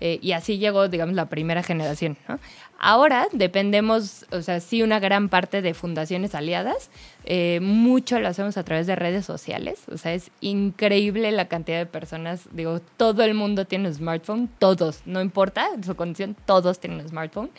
[0.00, 2.16] eh, y así llegó, digamos, la primera generación.
[2.28, 2.38] ¿no?
[2.80, 6.90] Ahora dependemos, o sea, sí, una gran parte de fundaciones aliadas.
[7.24, 9.82] eh, mucho lo hacemos a través de redes sociales.
[9.92, 12.48] O sea, es increíble la cantidad de personas.
[12.52, 17.08] Digo, todo el mundo tiene un smartphone, todos, no importa su condición, todos tienen un
[17.08, 17.50] smartphone.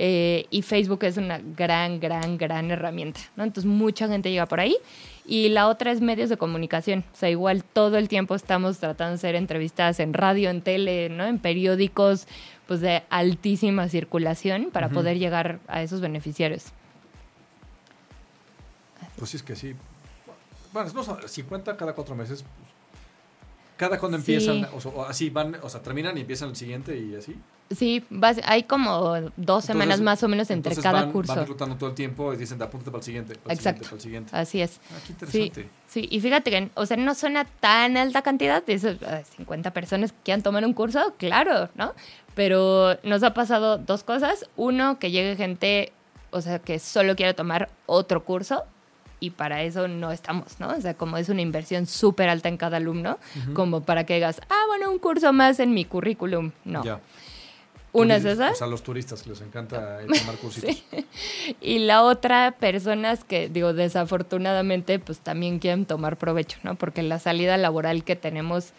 [0.00, 3.42] Eh, y Facebook es una gran, gran, gran herramienta, ¿no?
[3.42, 4.76] Entonces mucha gente llega por ahí.
[5.26, 7.04] Y la otra es medios de comunicación.
[7.12, 11.08] O sea, igual todo el tiempo estamos tratando de hacer entrevistas en radio, en tele,
[11.08, 11.26] ¿no?
[11.26, 12.28] En periódicos,
[12.68, 16.66] pues de altísima circulación para poder llegar a esos beneficiarios.
[19.16, 19.74] Pues sí, es que sí.
[20.72, 22.42] Bueno, no, son 50 cada cuatro meses.
[22.42, 22.68] pues,
[23.78, 24.34] Cada cuando Sí.
[24.34, 27.36] empiezan, o, sea, o así van, o sea, terminan y empiezan el siguiente y así.
[27.70, 31.32] Sí, vas- hay como dos semanas Entonces- más o menos entre cada van, curso.
[31.32, 33.84] Van reclutando todo el tiempo y dicen, apúntate para el siguiente, para el Exacto.
[33.98, 34.60] siguiente, para el siguiente.
[34.60, 34.80] Así es.
[34.90, 35.68] Ah, qué Sí, interesante.
[35.86, 39.72] sí, y fíjate que, o sea, no suena tan alta cantidad, de esos eh, 50
[39.72, 41.92] personas que quieran tomar un curso, claro, ¿no?
[42.38, 44.48] Pero nos ha pasado dos cosas.
[44.54, 45.90] Uno, que llegue gente,
[46.30, 48.62] o sea, que solo quiere tomar otro curso
[49.18, 50.68] y para eso no estamos, ¿no?
[50.68, 53.18] O sea, como es una inversión súper alta en cada alumno,
[53.54, 56.52] como para que digas, ah, bueno, un curso más en mi currículum.
[56.64, 56.84] No.
[56.84, 57.00] Ya.
[57.92, 58.52] Una es esa.
[58.52, 60.84] O sea, los turistas que les encanta tomar cursitos.
[61.60, 66.76] Y la otra, personas que, digo, desafortunadamente, pues también quieren tomar provecho, ¿no?
[66.76, 68.74] Porque la salida laboral que tenemos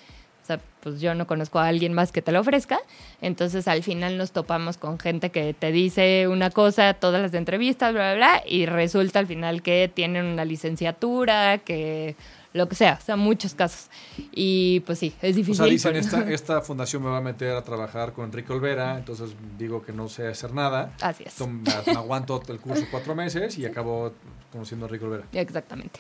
[0.50, 2.80] sea, pues yo no conozco a alguien más que te lo ofrezca.
[3.22, 7.94] Entonces al final nos topamos con gente que te dice una cosa, todas las entrevistas,
[7.94, 12.16] bla, bla, bla, y resulta al final que tienen una licenciatura, que
[12.54, 13.90] lo que sea, o sea, muchos casos.
[14.32, 15.62] Y pues sí, es difícil.
[15.62, 18.98] O sea, dicen, esta, esta fundación me va a meter a trabajar con Enrique Olvera,
[18.98, 20.94] entonces digo que no sé hacer nada.
[21.02, 21.40] Así es.
[21.40, 24.14] Entonces, me aguanto el curso cuatro meses y acabo
[24.52, 25.26] conociendo a Enrique Olvera.
[25.34, 26.00] Exactamente.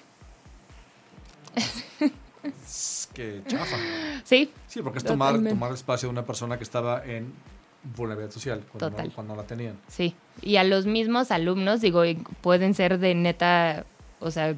[3.14, 3.78] Que chafa.
[4.24, 4.52] Sí.
[4.68, 5.56] Sí, porque es tomar, Totalmente.
[5.56, 7.34] tomar el espacio de una persona que estaba en
[7.96, 9.08] vulnerabilidad social cuando, Total.
[9.08, 9.80] no, cuando la tenían.
[9.88, 12.04] Sí, y a los mismos alumnos, digo,
[12.42, 13.86] pueden ser de neta,
[14.20, 14.56] o sea,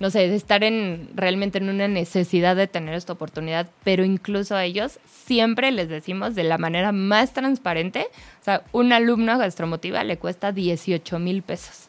[0.00, 4.56] no sé, de estar en realmente en una necesidad de tener esta oportunidad, pero incluso
[4.56, 8.06] a ellos siempre les decimos de la manera más transparente,
[8.40, 11.88] o sea, un alumno a gastromotiva le cuesta 18 mil pesos.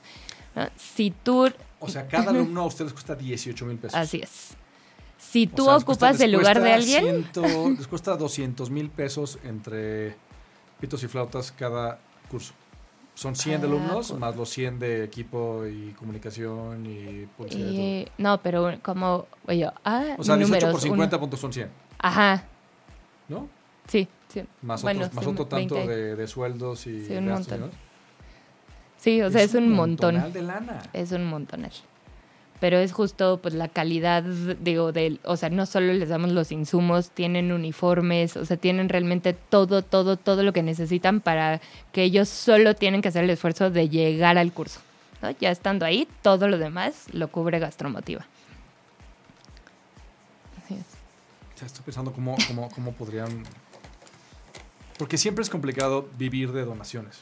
[0.56, 0.68] ¿no?
[0.76, 3.96] Si tú, O sea, cada alumno a ustedes cuesta 18 mil pesos.
[3.98, 4.56] así es.
[5.30, 7.88] Si O tú sea, les cuesta- ocupas les el lugar de cuesta alguien, ciento- les
[7.88, 10.16] cuesta 200 mil pesos entre
[10.80, 12.54] pitos y flautas cada curso.
[13.16, 14.18] Son 100 de alumnos, curso.
[14.18, 17.70] más los 100 de equipo y comunicación y publicidad.
[17.70, 21.22] y eh, no, pero como, oye, ah, O sea, 18 números, por 50 uno.
[21.22, 22.44] puntos son 100, Ajá,
[23.30, 23.48] ¿no?
[23.88, 24.44] sí, sí.
[24.62, 25.94] Más, Bueno, otros, más otro tanto 20.
[25.96, 27.70] de, de sueldos y Sí, un gastos, montón.
[27.72, 27.86] ¿no?
[28.98, 30.16] Sí, o sea, es, un montón.
[30.16, 30.82] montonal de lana.
[30.92, 31.72] Es un montonal.
[32.66, 36.52] Pero es justo pues la calidad, digo, del, o sea, no solo les damos los
[36.52, 42.02] insumos, tienen uniformes, o sea, tienen realmente todo, todo, todo lo que necesitan para que
[42.02, 44.80] ellos solo tienen que hacer el esfuerzo de llegar al curso.
[45.22, 45.30] ¿no?
[45.40, 48.26] Ya estando ahí, todo lo demás lo cubre Gastromotiva.
[50.64, 51.60] Así es.
[51.62, 53.44] Ya estoy pensando cómo, cómo, cómo podrían...
[54.98, 57.20] Porque siempre es complicado vivir de donaciones.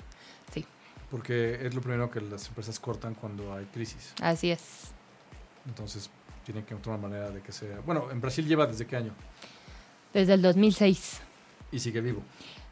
[0.54, 0.66] Sí,
[1.12, 4.14] Porque es lo primero que las empresas cortan cuando hay crisis.
[4.22, 4.94] así es.
[5.67, 6.10] Entonces
[6.45, 7.80] tienen que encontrar una manera de que sea...
[7.86, 9.13] Bueno, en Brasil lleva desde qué año
[10.13, 11.21] Desde el 2006.
[11.71, 12.21] y sigue vivo.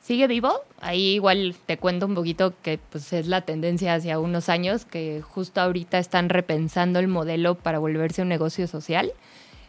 [0.02, 0.62] sigue vivo.
[0.80, 5.22] Ahí igual te cuento un poquito que pues es la tendencia hacia unos años que
[5.22, 9.14] justo ahorita están repensando el modelo para volverse un negocio social.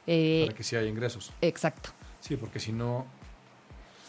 [0.06, 1.32] Eh, para que sí haya ingresos.
[1.40, 1.90] exacto.
[2.20, 3.06] Sí, porque si no...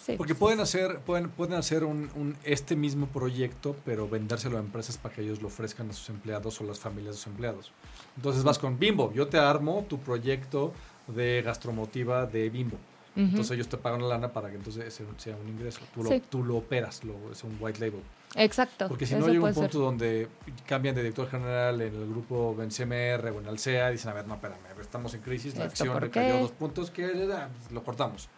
[0.04, 4.58] Sí, Porque pues, pueden hacer, pueden, pueden hacer un, un- este mismo proyecto, pero vendérselo
[4.58, 7.28] a empresas para que ellos lo ofrezcan a sus empleados o las familias de sus
[7.28, 7.72] empleados.
[8.18, 10.74] Entonces vas con Bimbo, yo te armo tu proyecto
[11.08, 12.78] de gastromotiva de Bimbo.
[13.16, 15.82] Entonces ellos te pagan la lana para que entonces ese sea un ingreso.
[15.94, 18.02] Tú lo, tú lo operas, lo, es un white label.
[18.36, 18.88] Exacto.
[18.88, 19.62] Porque si no llega un ser.
[19.66, 20.28] punto donde
[20.66, 24.28] cambian de director general en el grupo en CMR o en Alsea, dicen, a ver,
[24.28, 27.30] no, espérame, estamos en crisis, la ¿Esto acción recayó dos puntos, que
[27.72, 28.30] lo cortamos.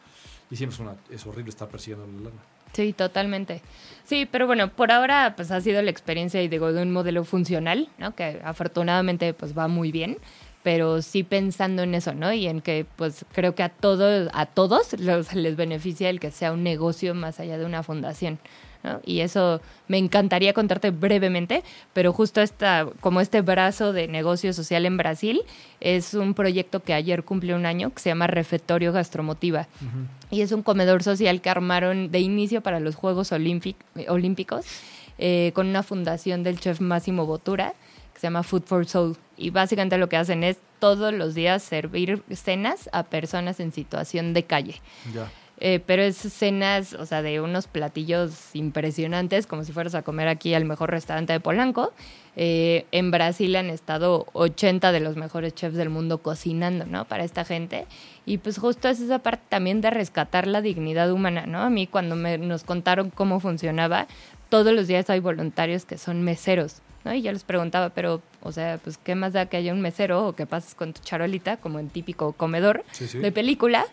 [0.52, 2.42] Y siempre es, una, es horrible estar persiguiendo la lana.
[2.74, 3.62] Sí, totalmente.
[4.04, 7.24] Sí, pero bueno, por ahora pues ha sido la experiencia y digo de un modelo
[7.24, 8.14] funcional, ¿no?
[8.16, 10.18] Que afortunadamente pues va muy bien,
[10.62, 12.34] pero sí pensando en eso, ¿no?
[12.34, 16.32] Y en que pues creo que a todos a todos los- les beneficia el que
[16.32, 18.40] sea un negocio más allá de una fundación.
[18.86, 19.02] ¿No?
[19.06, 24.86] Y eso me encantaría contarte brevemente, pero justo esta, como este brazo de negocio social
[24.86, 25.42] en Brasil
[25.82, 29.68] es un proyecto que ayer cumplió un año que se llama Refectorio Gastromotiva.
[30.32, 33.76] Y es un comedor social que armaron de inicio para los Juegos Olímpic-
[34.08, 34.66] Olímpicos
[35.18, 37.74] eh, con una fundación del chef Máximo Botura
[38.14, 39.18] que se llama Food for Soul.
[39.38, 44.34] Y básicamente lo que hacen es todos los días servir cenas a personas en situación
[44.34, 44.82] de calle.
[45.14, 45.30] Ya.
[45.60, 50.28] Eh, pero es cenas, o sea, de unos platillos impresionantes, como si fueras a comer
[50.28, 51.94] aquí al mejor restaurante de Polanco.
[52.36, 57.06] Eh, en Brasil han estado 80 de los mejores chefs del mundo cocinando, ¿no?
[57.06, 57.86] Para esta gente.
[58.26, 61.62] Y pues justo es esa parte también de rescatar la dignidad humana, ¿no?
[61.62, 64.08] A mí cuando me, nos contaron cómo funcionaba,
[64.50, 67.14] todos los días hay voluntarios que son meseros, ¿no?
[67.14, 70.28] Y yo les preguntaba, pero, o sea, pues, ¿qué más da que haya un mesero
[70.28, 73.20] o que pases con tu charolita, como en típico comedor Sí, sí.
[73.20, 73.86] de película?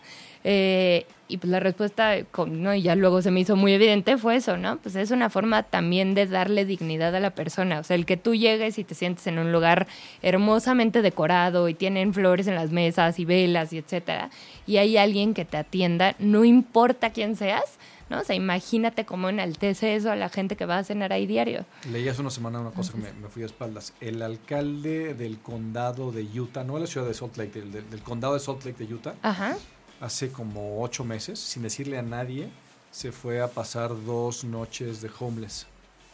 [0.43, 2.75] Eh, y pues la respuesta, con- ¿no?
[2.75, 4.77] Y ya luego se me hizo muy evidente, fue eso, ¿no?
[4.77, 7.79] Pues es una forma también de darle dignidad a la persona.
[7.79, 9.87] O sea, el que tú llegues y te sientes en un lugar
[10.21, 14.29] hermosamente decorado y tienen flores en las mesas y velas y etcétera,
[14.67, 17.63] y hay alguien que te atienda, no importa quién seas,
[18.09, 18.19] ¿no?
[18.19, 21.65] O sea, imagínate cómo enaltece eso a la gente que va a cenar ahí diario.
[21.91, 23.93] Leí hace una semana una cosa que me, me fui a espaldas.
[24.01, 27.89] El alcalde del condado de Utah, no de la ciudad de Salt Lake, del, del-
[27.89, 29.55] del condado de Salt Lake de Utah, Ajá.
[30.01, 32.49] Hace como ocho meses, sin decirle a nadie,
[32.91, 35.65] se fue a pasar dos noches de homeless.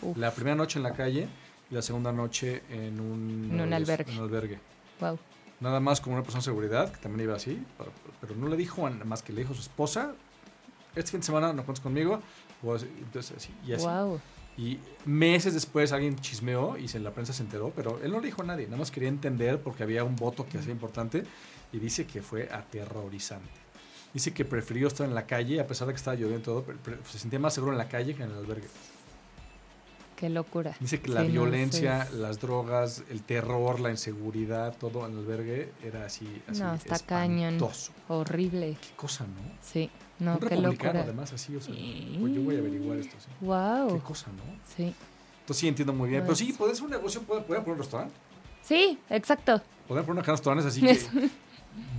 [0.02, 0.18] Uf.
[0.18, 1.28] La primera noche en la calle
[1.70, 4.12] y la segunda noche en un, En un albergue.
[4.12, 4.60] en un albergue.
[5.00, 5.18] Wow.
[5.60, 8.56] Nada más como una persona de seguridad, que también iba así, pero, pero no le
[8.56, 10.13] dijo a- más que le dijo a su esposa,
[10.96, 12.22] este fin de semana no cuentas conmigo,
[12.63, 13.86] entonces, así, y así.
[13.86, 14.20] Wow.
[14.58, 18.26] Y meses después alguien chismeó y se, la prensa se enteró, pero él no le
[18.28, 21.24] dijo a nadie, nada más quería entender porque había un voto que hacía importante
[21.72, 23.49] y dice que fue aterrorizante.
[24.14, 26.64] Dice que prefirió estar en la calle, a pesar de que estaba lloviendo y todo,
[26.64, 28.68] pre- se sentía más seguro en la calle que en el albergue.
[30.16, 30.76] Qué locura.
[30.82, 32.18] Dice que la Sí, no, violencia, sí.
[32.18, 36.99] las drogas, el terror, la inseguridad, todo en el albergue era así, así No, está
[36.99, 37.57] cañón.
[38.10, 38.76] Horrible.
[38.82, 39.39] Qué cosa, ¿no?
[39.62, 39.89] Sí.
[40.20, 41.01] No, Un qué locura.
[41.03, 42.18] además, así, o sea, Sí.
[42.20, 43.28] pues yo voy a averiguar esto, sí.
[43.39, 44.01] Qué Wow.
[44.01, 44.43] cosa, ¿no?
[44.76, 44.93] Sí.
[45.41, 46.24] Entonces sí entiendo muy bien.
[46.24, 48.14] Pero sí, Pues- puede ser un negocio, puede poner un restaurante.
[48.62, 49.62] Sí, exacto.
[49.88, 50.82] Podrían poner unos restaurantes así
[51.22, 51.30] que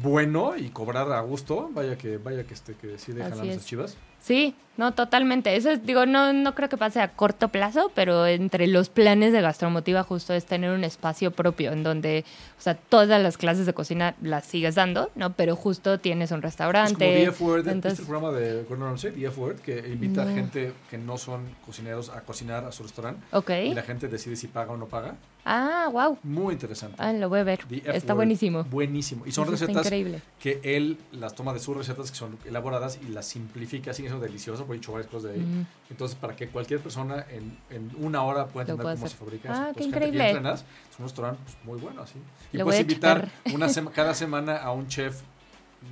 [0.03, 1.71] bueno y cobrar a gusto.
[1.73, 3.67] Vaya que, vaya que este, que sí dejan Así a esas es.
[3.67, 3.97] chivas.
[4.21, 5.57] Sí, no, totalmente.
[5.57, 9.33] Eso es, digo, no, no creo que pase a corto plazo, pero entre los planes
[9.33, 12.25] de Gastromotiva justo es tener un espacio propio en donde,
[12.59, 15.35] o sea, todas las clases de cocina las sigues dando, ¿no?
[15.35, 16.99] Pero justo tienes un Es como restaurante.
[16.99, 19.27] The F Word, ¿viste entonces- el programa de Gordon Ramsay?
[19.37, 23.23] Word, que invita a gente que no son cocineros a cocinar a su restaurante.
[23.33, 23.51] Ok.
[23.67, 25.17] Y la gente decide si paga o no paga.
[25.45, 26.19] Ah, wow.
[26.23, 26.97] Muy interesante.
[26.99, 27.61] Ah, lo voy a ver.
[27.87, 28.65] Está buenísimo.
[28.65, 29.27] Buenísimo.
[29.27, 30.21] Y son Eso recetas increíble.
[30.39, 34.25] que él las toma de sus recetas que son elaboradas y las simplifica, siguen siendo
[34.27, 35.45] deliciosas, porque he hecho varias cosas de ahí.
[35.45, 35.67] Mm.
[35.91, 39.09] Entonces, para que cualquier persona en, en una hora pueda entender cómo hacer.
[39.11, 39.49] se fabrica.
[39.53, 39.79] Ah, eso.
[39.79, 40.11] qué increíble.
[40.19, 42.19] bien entrenadas, es un restaurante pues, muy bueno, así.
[42.53, 45.21] Y Lo puedes invitar una sema- cada semana a un chef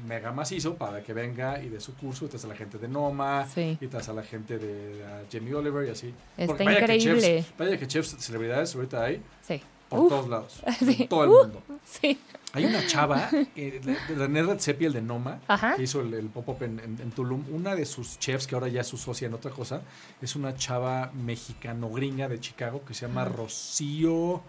[0.07, 2.27] mega macizo para que venga y dé su curso.
[2.27, 3.79] Y traes a la gente de Noma, Sí.
[3.81, 6.13] y traes a la gente de a Jamie Oliver y así.
[6.37, 7.39] Está vaya que increíble.
[7.41, 9.63] chefs- vaya que chefs, celebridades ahorita hay Sí.
[9.89, 10.63] Por Uf, todos lados.
[10.79, 10.97] sí.
[11.03, 11.39] En todo el Uh.
[11.45, 11.63] mundo.
[11.85, 12.19] Sí.
[12.53, 13.81] Hay una chava, eh,
[14.17, 15.77] René Redzepi, el de Noma, Ajá.
[15.77, 17.45] que hizo el, el pop-up en, en- en Tulum.
[17.53, 19.83] Una de sus chefs, que ahora ya es su socia en otra cosa,
[20.23, 23.25] es una chava mexicano-gringa de Chicago que se llama.
[23.27, 24.43] Rocío,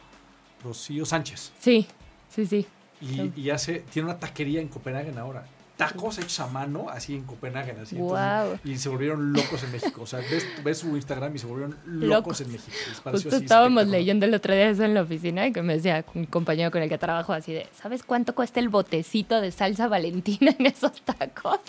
[0.64, 1.52] Rocío Sánchez.
[1.60, 1.88] Sí.
[2.30, 2.66] Sí, sí.
[3.02, 3.34] Y, Sí.
[3.36, 5.46] y hace, tiene una taquería en Copenhague ahora.
[5.80, 7.72] Tacos hechos a mano, así en Copenhague.
[7.82, 7.96] Así.
[7.96, 10.02] Entonces, y se volvieron locos en México.
[10.02, 12.42] O sea, ves, ves su Instagram y se volvieron locos, Locos.
[12.42, 12.72] en México.
[13.12, 16.04] Justo así estábamos leyendo el otro día eso en la oficina y que me decía
[16.16, 19.88] un compañero con el que trabajo así de, ¿sabes cuánto cuesta el botecito de salsa
[19.88, 21.62] valentina en esos tacos?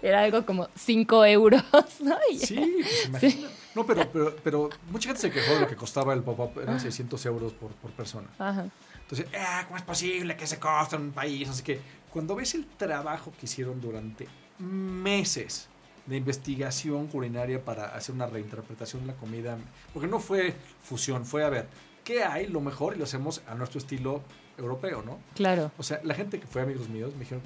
[0.00, 1.64] Era algo como 5 euros,
[2.00, 2.16] ¿no?
[2.30, 3.48] Y- Sí, pues imagina.
[3.74, 6.60] No, pero, pero, pero mucha gente se quejó de lo que costaba el pop-up.
[6.62, 8.28] Eran 600 euros por, por persona.
[8.38, 8.66] Ajá.
[9.02, 11.48] Entonces, ah, ¿cómo es posible que se costa en un país?
[11.48, 11.78] Así que
[12.16, 14.26] cuando ves el trabajo que hicieron durante
[14.58, 15.68] meses
[16.06, 19.58] de investigación culinaria para hacer una reinterpretación de la comida,
[19.92, 21.68] porque no fue fusión, fue a ver,
[22.04, 22.94] ¿qué hay lo mejor?
[22.94, 24.22] Y lo hacemos a nuestro estilo
[24.56, 25.18] europeo, ¿no?
[25.34, 25.70] Claro.
[25.76, 27.42] O sea, la gente que fue amigos míos me dijeron,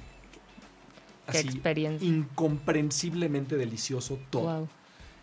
[1.29, 2.07] Qué así, experiencia.
[2.07, 4.59] incomprensiblemente delicioso todo.
[4.59, 4.69] Wow.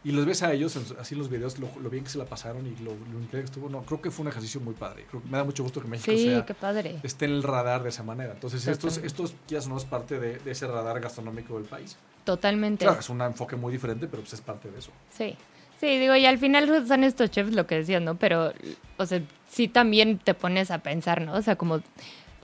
[0.05, 2.25] Y los ves a ellos, así en los videos, lo, lo bien que se la
[2.25, 3.69] pasaron y lo, lo increíble que estuvo.
[3.69, 5.05] No, creo que fue un ejercicio muy padre.
[5.11, 7.01] Creo que me da mucho gusto que México Sí, sea, qué padre.
[7.03, 8.33] esté en el radar de esa manera.
[8.35, 11.97] Entonces, estos, estos ya no es parte de, de ese radar gastronómico del país.
[12.25, 12.85] Totalmente.
[12.85, 14.93] Claro, es un enfoque muy diferente, pero pues es parte de eso.
[15.11, 15.37] Sí.
[15.81, 18.17] Sí, digo, y al final son estos chefs lo que decían, ¿no?
[18.17, 18.53] Pero,
[18.97, 21.35] o sea, sí también te pones a pensar, ¿no?
[21.35, 21.81] O sea, como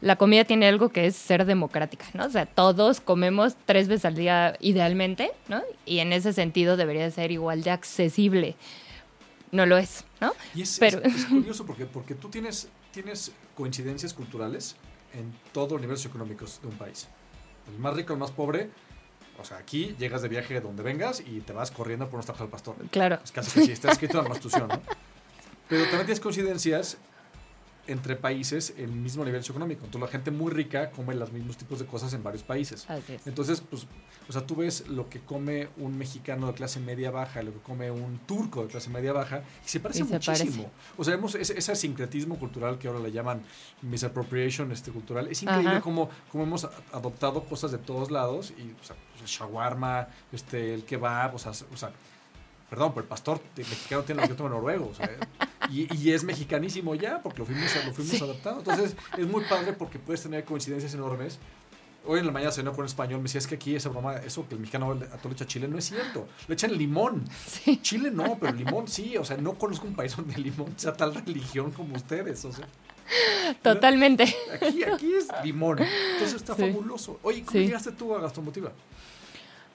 [0.00, 2.26] la comida tiene algo que es ser democrática, ¿no?
[2.26, 5.62] O sea, todos comemos tres veces al día idealmente, ¿no?
[5.86, 8.56] Y en ese sentido debería ser igual de accesible.
[9.50, 10.32] No lo es, ¿no?
[10.54, 14.76] Y es, Pero- es- es curioso porque, porque tú tienes, tienes coincidencias culturales
[15.14, 17.06] en todos los niveles económicos de un país.
[17.72, 18.70] El más rico, el más pobre.
[19.40, 22.42] O sea, aquí llegas de viaje donde vengas y te vas corriendo por unos tacos
[22.42, 22.76] al pastor.
[22.90, 23.18] Claro.
[23.24, 24.80] Es casi que sí, está escrito en la Constitución, ¿no?
[25.68, 26.98] Pero también tienes coincidencias
[27.86, 29.84] entre países el mismo nivel socioeconómico.
[29.84, 32.86] Entonces la gente muy rica come los mismos tipos de cosas en varios países.
[33.26, 33.86] Entonces, pues,
[34.28, 37.60] o sea, tú ves lo que come un mexicano de clase media baja, lo que
[37.60, 40.50] come un turco de clase media baja, y se parece Y se muchísimo.
[40.50, 40.70] parece.
[40.96, 43.42] O sea, vemos ese, ese sincretismo cultural que ahora le llaman
[43.82, 45.28] misappropriation este, cultural.
[45.28, 49.26] Es increíble cómo, cómo hemos adoptado cosas de todos lados, y, o sea, pues, el
[49.28, 51.92] shawarma, este, el kebab, o sea, o sea,
[52.70, 55.10] perdón, pero el pastor mexicano tiene el acento noruego, o sea,
[55.70, 58.60] y, y es mexicanísimo ya, porque lo fuimos, lo fuimos adaptando.
[58.60, 61.38] Entonces, es muy padre porque puedes tener coincidencias enormes.
[62.06, 64.16] Hoy en la mañana cenó con un español, me decía, es que aquí esa broma,
[64.16, 66.28] eso que el mexicano a todo le echa chile, no es cierto.
[66.48, 67.24] Le echan limón.
[67.46, 67.78] Sí.
[67.80, 69.16] Chile no, pero limón sí.
[69.16, 72.44] O sea, no conozco un país donde el limón sea tal religión como ustedes.
[72.44, 72.66] O sea,
[73.62, 74.24] Totalmente.
[74.54, 75.78] aquí, aquí es limón.
[75.78, 76.62] Entonces está Sí.
[76.62, 77.18] fabuloso.
[77.22, 77.58] Oye, ¿cómo Sí.
[77.66, 78.72] llegaste tú a Gastromotiva?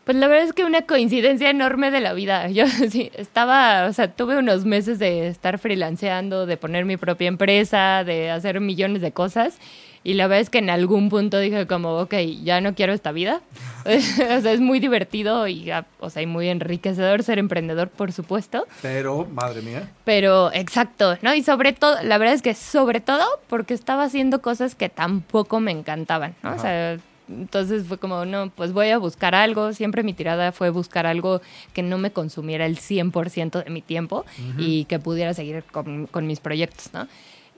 [0.04, 2.50] Pues la verdad es que una coincidencia enorme de la vida.
[2.50, 7.28] Yo sí, estaba, o sea, tuve unos meses de estar freelanceando, de poner mi propia
[7.28, 9.60] empresa, de hacer millones de cosas.
[10.04, 13.12] Y la verdad es que en algún punto dije como, ok, ya no quiero esta
[13.12, 13.42] vida.
[13.86, 18.14] o sea, es muy divertido y, ah, o sea, y muy enriquecedor ser emprendedor, por
[18.14, 18.66] supuesto.
[18.82, 19.90] Pero, madre mía.
[20.06, 21.36] Pero, exacto, ¿no?
[21.36, 25.60] Y sobre todo, la verdad es que sobre todo porque estaba haciendo cosas que tampoco
[25.60, 26.56] me encantaban, ¿no?
[26.56, 26.98] O sea,
[27.30, 29.72] entonces fue como, no, pues voy a buscar algo.
[29.74, 31.42] Siempre mi tirada fue buscar algo
[31.74, 34.26] que no me consumiera el 100% de mi tiempo
[34.58, 37.08] y que pudiera seguir con, con mis proyectos, ¿no?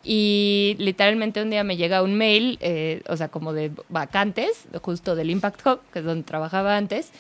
[0.04, 5.16] Y literalmente un día me llega un mail, eh, o sea, como de vacantes, justo
[5.16, 7.12] del Impact Hub, que es donde trabajaba antes,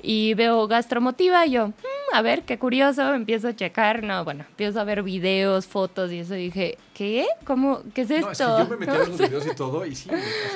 [0.00, 1.72] y veo gastromotiva y yo, "Mm,
[2.14, 6.18] a ver, qué curioso, empiezo a checar, no, bueno, empiezo a ver videos, fotos y
[6.20, 7.26] eso, y dije, ¿qué?
[7.44, 7.80] ¿Cómo?
[7.92, 8.26] ¿Qué es esto?
[8.28, 10.08] No, es que yo me metí a ver los videos y todo y sí,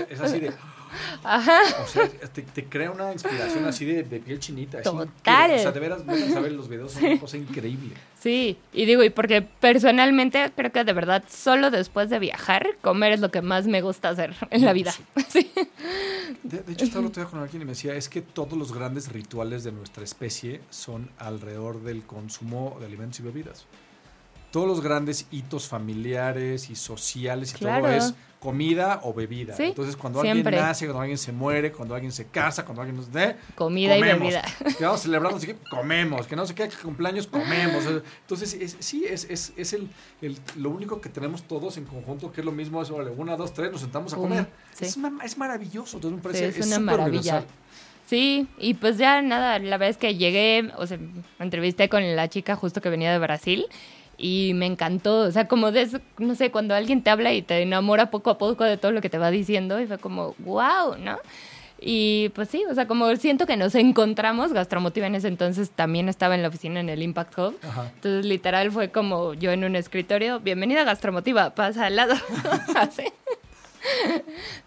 [0.09, 0.53] es así de...
[1.25, 1.61] Ajá.
[1.83, 4.79] O sea, te, te crea una inspiración así de, de piel chinita.
[4.79, 5.53] es Total.
[5.53, 7.95] O sea, de veras, veras a ver los videos, son una cosa increíble.
[8.19, 13.13] Sí, y digo, y porque personalmente creo que de verdad solo después de viajar, comer
[13.13, 14.93] es lo que más me gusta hacer en la vida.
[15.29, 15.51] Sí.
[16.43, 18.73] De, de hecho, estaba otro día con alguien y me decía, es que todos los
[18.73, 23.67] grandes rituales de nuestra especie son alrededor del consumo de alimentos y bebidas.
[24.53, 27.87] Todos los grandes hitos familiares y sociales y Claro.
[27.87, 29.55] todo es comida o bebida.
[29.57, 30.49] Sí, Entonces, cuando siempre.
[30.51, 33.97] alguien nace, cuando alguien se muere, cuando alguien se casa, cuando alguien nos dé, Comida
[33.97, 34.43] y bebida.
[34.79, 36.27] Que vamos celebrando, así que comemos.
[36.27, 37.85] Que no sé qué, que cumpleaños, comemos.
[38.21, 39.89] Entonces, es- sí, es, es, es el,
[40.21, 43.37] el- lo único que tenemos todos en conjunto, que es lo mismo, es, órale, una,
[43.37, 44.47] dos, tres, nos sentamos a comer.
[44.75, 44.85] sí.
[44.87, 47.21] Es, es maravilloso, entonces me parece es es una maravilla.
[47.21, 47.45] universal.
[48.09, 52.29] Sí, y pues ya nada, la es que llegué, o sea, me entrevisté con la
[52.29, 53.67] chica justo que venía de Brasil
[54.23, 57.43] y me encantó, o sea, como de eso, no sé, cuando alguien te habla y
[57.43, 60.37] te enamora poco a poco de todo lo que te va diciendo y fue como,
[60.39, 61.19] wow, ¿no?
[61.81, 66.09] Y pues sí, o sea, como siento que nos encontramos, Gastromotiva en ese entonces también
[66.09, 67.59] estaba en la oficina en el Impact Hub.
[67.63, 67.91] Ajá.
[67.97, 72.15] Entonces, literal, fue como yo en un escritorio, bienvenida a Gastromotiva, pasa al lado.
[72.77, 73.03] Así.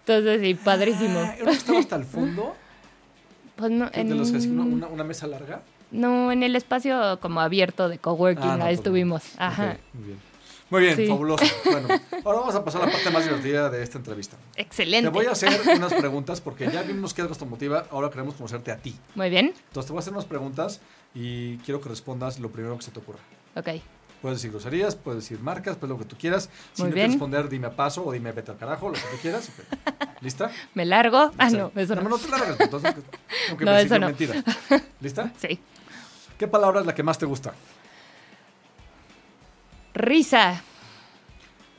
[0.00, 1.18] Entonces, sí, padrísimo.
[1.20, 2.54] Ah, ¿era que estaba hasta el fondo?
[3.56, 5.62] Pues no, de los que así, una, en, una, una mesa larga.
[5.90, 9.22] No, en el espacio como abierto de coworking, Ah, no, ahí pues, estuvimos.
[9.38, 9.76] Ajá.
[9.92, 10.20] muy bien.
[10.68, 11.06] Muy bien, Sí.
[11.06, 11.44] fabuloso.
[11.64, 11.88] Bueno,
[12.24, 14.36] ahora vamos a pasar a la parte más divertida de esta entrevista.
[14.56, 15.08] Excelente.
[15.08, 18.72] Te voy a hacer unas preguntas porque ya vimos que es gastromotiva, ahora queremos conocerte
[18.72, 18.96] a ti.
[19.14, 19.46] Muy bien.
[19.68, 20.80] Entonces te voy a hacer unas preguntas
[21.14, 23.20] y quiero que respondas lo primero que se te ocurra.
[23.54, 23.68] Ok.
[24.22, 26.48] Puedes decir groserías, puedes decir marcas, pues lo que tú quieras.
[26.72, 27.06] Si Muy no bien.
[27.06, 29.50] quieres responder, dime a paso o dime vete al carajo, lo que tú quieras.
[30.20, 30.50] ¿Lista?
[30.74, 31.30] ¿Me largo?
[31.38, 32.02] Ah, no, eso no.
[32.02, 32.08] no.
[32.10, 32.94] No te largas, entonces,
[33.50, 34.06] aunque No, me eso sigan no.
[34.08, 34.44] mentiras.
[35.00, 35.32] ¿Lista?
[35.38, 35.60] Sí.
[36.38, 37.52] ¿Qué palabra es la que más te gusta?
[39.94, 40.62] Risa.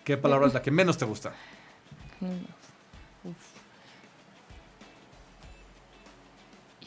[0.03, 1.33] ¿Qué palabra es la que menos te gusta?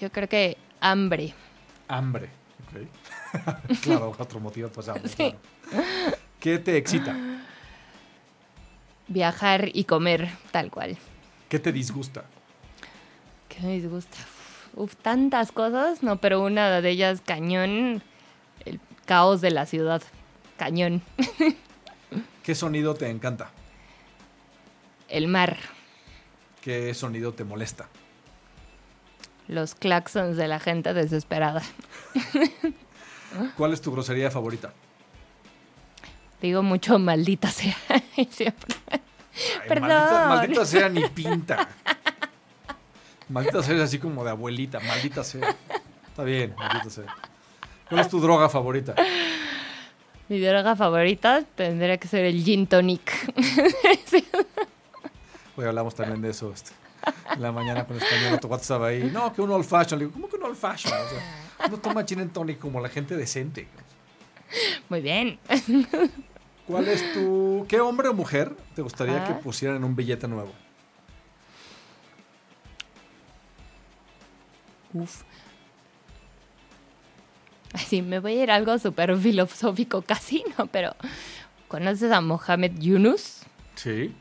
[0.01, 1.35] Yo creo que hambre.
[1.89, 2.31] Hambre.
[2.67, 2.89] Ok.
[3.83, 5.09] claro, otro motivo, pues hambre.
[5.09, 5.15] Sí.
[5.17, 5.37] claro.
[6.41, 7.17] ¿Qué te excita?
[9.09, 10.97] Viajar y comer, tal cual.
[11.49, 12.25] ¿Qué te disgusta?
[13.49, 14.17] ¿Qué me disgusta?
[14.75, 18.03] Uf, tantas cosas, no, pero una de ellas, cañón,
[18.65, 20.03] el caos de la ciudad.
[20.57, 21.03] Cañón.
[22.43, 23.51] ¿Qué sonido te encanta?
[25.09, 25.59] El mar.
[26.63, 27.89] ¿Qué sonido te molesta?
[29.49, 31.63] Los claxons de la gente desesperada.
[33.57, 34.73] ¿Cuál es tu grosería favorita?
[36.41, 37.77] Digo mucho maldita sea.
[38.31, 38.77] Siempre.
[38.91, 39.89] Ay, Perdón.
[39.89, 41.69] Maldita, maldita sea ni pinta.
[43.29, 44.81] Maldita sea es así como de abuelita.
[44.81, 45.55] Maldita sea.
[46.09, 47.17] Está bien, maldita sea.
[47.89, 48.95] ¿Cuál es tu droga favorita?
[50.29, 53.33] Mi droga favorita tendría que ser el gin tonic.
[55.57, 56.71] Hoy hablamos también de eso este,
[57.35, 58.35] en la mañana con español.
[58.35, 59.11] Otro cuate estaba ahí.
[59.13, 59.99] No, que un old fashion.
[59.99, 60.93] Le digo, ¿cómo que un old fashion?
[60.95, 61.19] O sea,
[61.71, 63.67] no toma gin and tonic como la gente decente.
[64.89, 65.39] Muy bien.
[66.67, 67.67] ¿Cuál es tu.
[67.69, 69.27] ¿Qué hombre o mujer te gustaría Ah.
[69.29, 70.53] que pusieran en un billete nuevo?
[74.93, 75.23] Uf.
[77.73, 80.67] Ay, Sí, me voy a ir a algo súper filosófico casi, ¿no?
[80.67, 80.95] Pero,
[81.69, 83.43] ¿conoces a Mohamed Yunus?
[83.77, 84.15] Sí.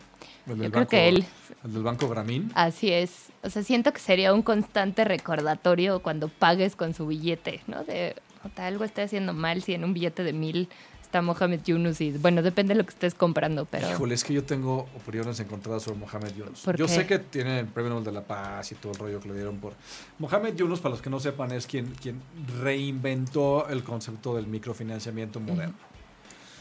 [0.49, 1.25] El del Yo creo que él.
[1.63, 2.51] El del Banco Gramín.
[2.55, 3.31] Así es.
[3.43, 7.83] O sea, siento que sería un constante recordatorio cuando pagues con su billete, ¿no?
[7.83, 10.69] De, "Ota, algo está haciendo mal si en un billete de mil
[11.09, 13.89] está Mohamed Yunus y, bueno, depende de lo que estés comprando, pero...
[13.89, 16.61] Híjole, es que yo tengo opiniones encontradas sobre Mohamed Yunus.
[16.61, 16.93] ¿Por yo qué?
[16.93, 19.33] sé que tiene el premio Nobel de la Paz y todo el rollo que le
[19.33, 19.73] dieron por.
[20.19, 22.21] Mohamed Yunus, para los que no sepan, es quien, quien
[22.61, 25.73] reinventó el concepto del microfinanciamiento moderno.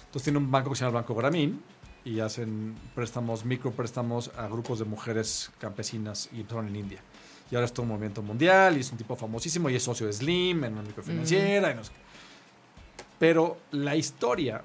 [0.07, 1.63] Entonces tiene un banco que se llama el Banco Gramín
[2.05, 7.01] y hacen préstamos, micropréstamos a grupos de mujeres campesinas y empezaron en India.
[7.51, 10.07] Y ahora es todo un movimiento mundial y es un tipo famosísimo y es socio
[10.07, 11.93] de Slim en una microfinanciera y no sé.
[13.19, 14.63] Pero la historia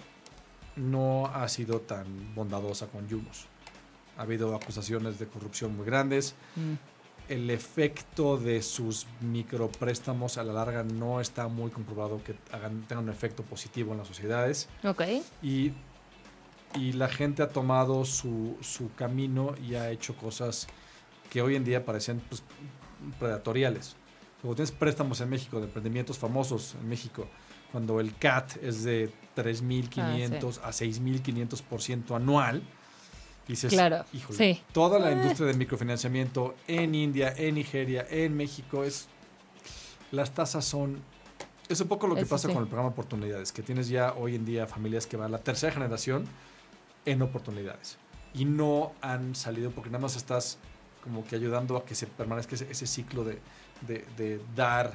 [0.75, 3.45] no ha sido tan bondadosa con Yunus.
[4.17, 6.35] Ha habido acusaciones de corrupción muy grandes.
[6.55, 6.73] Mm.
[7.29, 13.05] El efecto de sus micropréstamos a la larga no está muy comprobado que hagan, tengan
[13.05, 14.67] un efecto positivo en las sociedades.
[14.83, 15.03] Ok.
[15.41, 15.71] Y,
[16.75, 20.67] y la gente ha tomado su, su camino y ha hecho cosas
[21.29, 22.43] que hoy en día parecen pues,
[23.19, 23.95] predatoriales.
[24.41, 27.27] Cuando tienes préstamos en México de emprendimientos famosos en México,
[27.71, 32.61] cuando el CAT es de 3.500 a 6.500% anual,
[33.47, 34.61] dices, Claro, híjole, sí.
[34.71, 39.07] toda la industria del microfinanciamiento en India, en Nigeria, en México, es
[40.11, 41.01] las tasas son...
[41.69, 42.53] Es un poco lo que Eso pasa sí.
[42.53, 45.39] con el programa Oportunidades, que tienes ya hoy en día familias que van a la
[45.39, 46.25] tercera generación
[47.05, 47.97] en oportunidades.
[48.33, 50.57] Y no han salido porque nada más estás
[51.03, 53.39] como que ayudando a que se permanezca ese, ese ciclo de,
[53.87, 54.93] de- de dar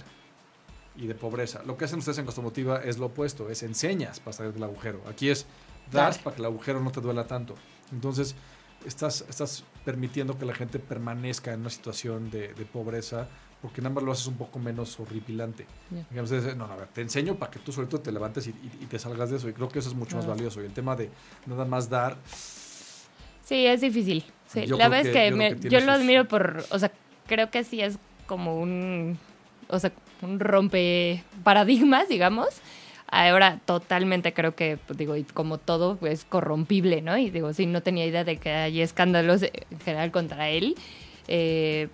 [0.96, 1.62] y de pobreza.
[1.64, 5.00] Lo que hacen ustedes en Costomotiva es lo opuesto, es enseñas para salir del agujero.
[5.08, 5.46] Aquí es
[5.92, 6.24] das Dar.
[6.24, 7.54] para que el agujero no te duela tanto.
[7.92, 8.34] Entonces,
[8.84, 13.28] estás, estás permitiendo que la gente permanezca en una situación de, de pobreza
[13.62, 15.66] porque nada más lo haces un poco menos horripilante.
[15.90, 16.04] Ya.
[16.10, 18.50] Digamos, es, no, no, a ver, te enseño para que tú solito te levantes y,
[18.50, 19.48] y- y te salgas de eso.
[19.48, 20.36] Y creo que eso es mucho más Claro.
[20.36, 20.62] valioso.
[20.62, 21.10] Y el tema de
[21.46, 22.16] nada más dar,
[23.44, 24.24] Sí, es difícil.
[24.46, 26.92] Sí, la verdad es que- yo me- que yo, lo admiro por, o sea,
[27.26, 29.18] creo que sí es como un,
[29.68, 29.90] o sea,
[30.22, 32.48] un rompe paradigmas, digamos.
[33.10, 37.16] Ahora totalmente creo que, pues, digo, y como todo, es corrompible, ¿no?
[37.16, 40.74] Y digo, sí, no tenía idea de que hay escándalos en general contra él.
[41.26, 41.88] Eh,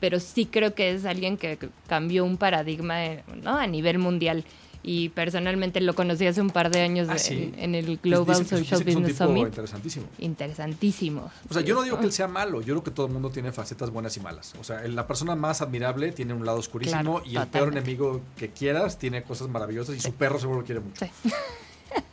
[0.00, 2.96] pero sí creo que es alguien que cambió un paradigma,
[3.42, 3.56] ¿no?
[3.56, 4.44] A nivel mundial.
[4.80, 7.52] Y personalmente lo conocí hace un par de años Ah, sí.
[7.56, 9.46] en, en el Global dicen que- Social un Business Summit.
[9.48, 10.06] interesantísimo.
[10.18, 11.30] Interesantísimo.
[11.50, 13.28] O sea, yo no digo que él sea malo, yo creo que todo el mundo
[13.30, 14.54] tiene facetas buenas y malas.
[14.58, 18.20] O sea, la persona más admirable tiene un lado oscurísimo Claro, y el peor enemigo
[18.36, 21.04] que quieras tiene cosas maravillosas y su perro seguro lo quiere mucho.
[21.04, 21.30] Sí.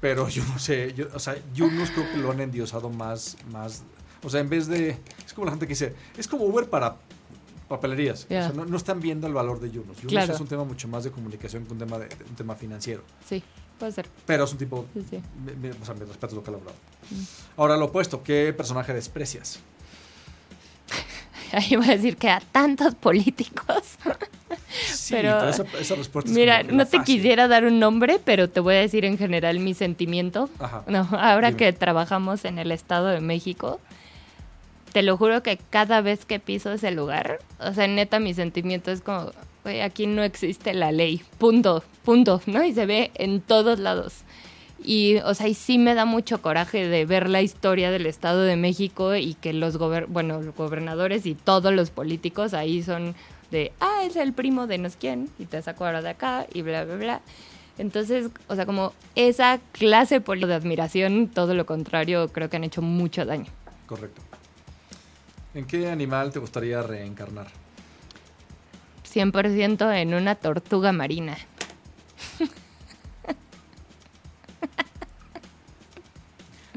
[0.00, 3.84] Pero yo no sé, yo, o sea, Yunus creo que lo han endiosado más, más,
[4.24, 6.96] o sea, en vez de, es como la gente que dice, es como Uber para
[7.72, 8.24] papelerías.
[8.24, 9.96] O sea, no, no están viendo el valor de Yunus.
[9.98, 10.32] Yunus Claro.
[10.34, 13.02] es un tema mucho más de comunicación que un tema, de, un tema financiero.
[13.28, 13.42] Sí,
[13.78, 14.06] puede ser.
[14.26, 15.20] Pero es un tipo, Sí, sí.
[15.44, 16.76] me, me- o sea, me respeto lo que ha logrado.
[17.10, 17.22] Mm.
[17.56, 19.58] Ahora, lo opuesto, ¿qué personaje desprecias?
[21.52, 23.82] Ahí voy a decir que a tantos políticos.
[24.86, 27.02] Sí, Pero, pero, esa, esa respuesta es Mira, no te fácil.
[27.16, 30.48] quisiera dar un nombre, pero te voy a decir en general mi sentimiento.
[30.58, 30.82] Ajá.
[30.86, 31.58] No, ahora Dime.
[31.58, 33.80] que trabajamos en el Estado de México,
[34.92, 38.90] te lo juro que cada vez que piso ese lugar, o sea, neta, mi sentimiento
[38.90, 39.30] es como,
[39.64, 42.62] güey, aquí no existe la ley, punto, punto, ¿no?
[42.62, 44.22] Y se ve en todos lados.
[44.84, 48.42] Y, o sea, y sí me da mucho coraje de ver la historia del Estado
[48.42, 53.14] de México y que los, gober bueno, los gobernadores y todos los políticos ahí son
[53.52, 56.46] de, ah, es el primo de no sé quién, y te saco ahora de acá,
[56.52, 57.20] y bla, bla, bla.
[57.78, 62.82] Entonces, o sea, como esa clase de admiración, todo lo contrario, creo que han hecho
[62.82, 63.46] mucho daño.
[63.86, 64.31] Correcto.
[65.54, 67.48] ¿En qué animal te gustaría reencarnar?
[69.12, 71.36] 100% en una tortuga marina.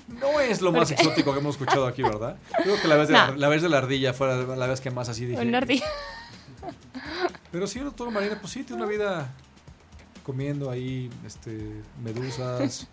[0.07, 2.37] No es lo más exótico que hemos escuchado aquí, ¿verdad?
[2.63, 3.35] Creo que la vez de, la, No.
[3.35, 5.41] la vez de la ardilla fue la, la vez que más así dije.
[5.41, 5.85] Una ardilla.
[7.51, 9.33] Pero sí, una tortuga marina, pues sí, tiene una vida
[10.23, 12.87] comiendo ahí este, medusas,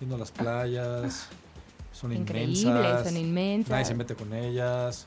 [0.00, 1.28] yendo a las playas.
[2.02, 3.04] Son Increíbles, inmensas.
[3.06, 3.70] son inmensas.
[3.70, 5.06] Nadie se mete con ellas.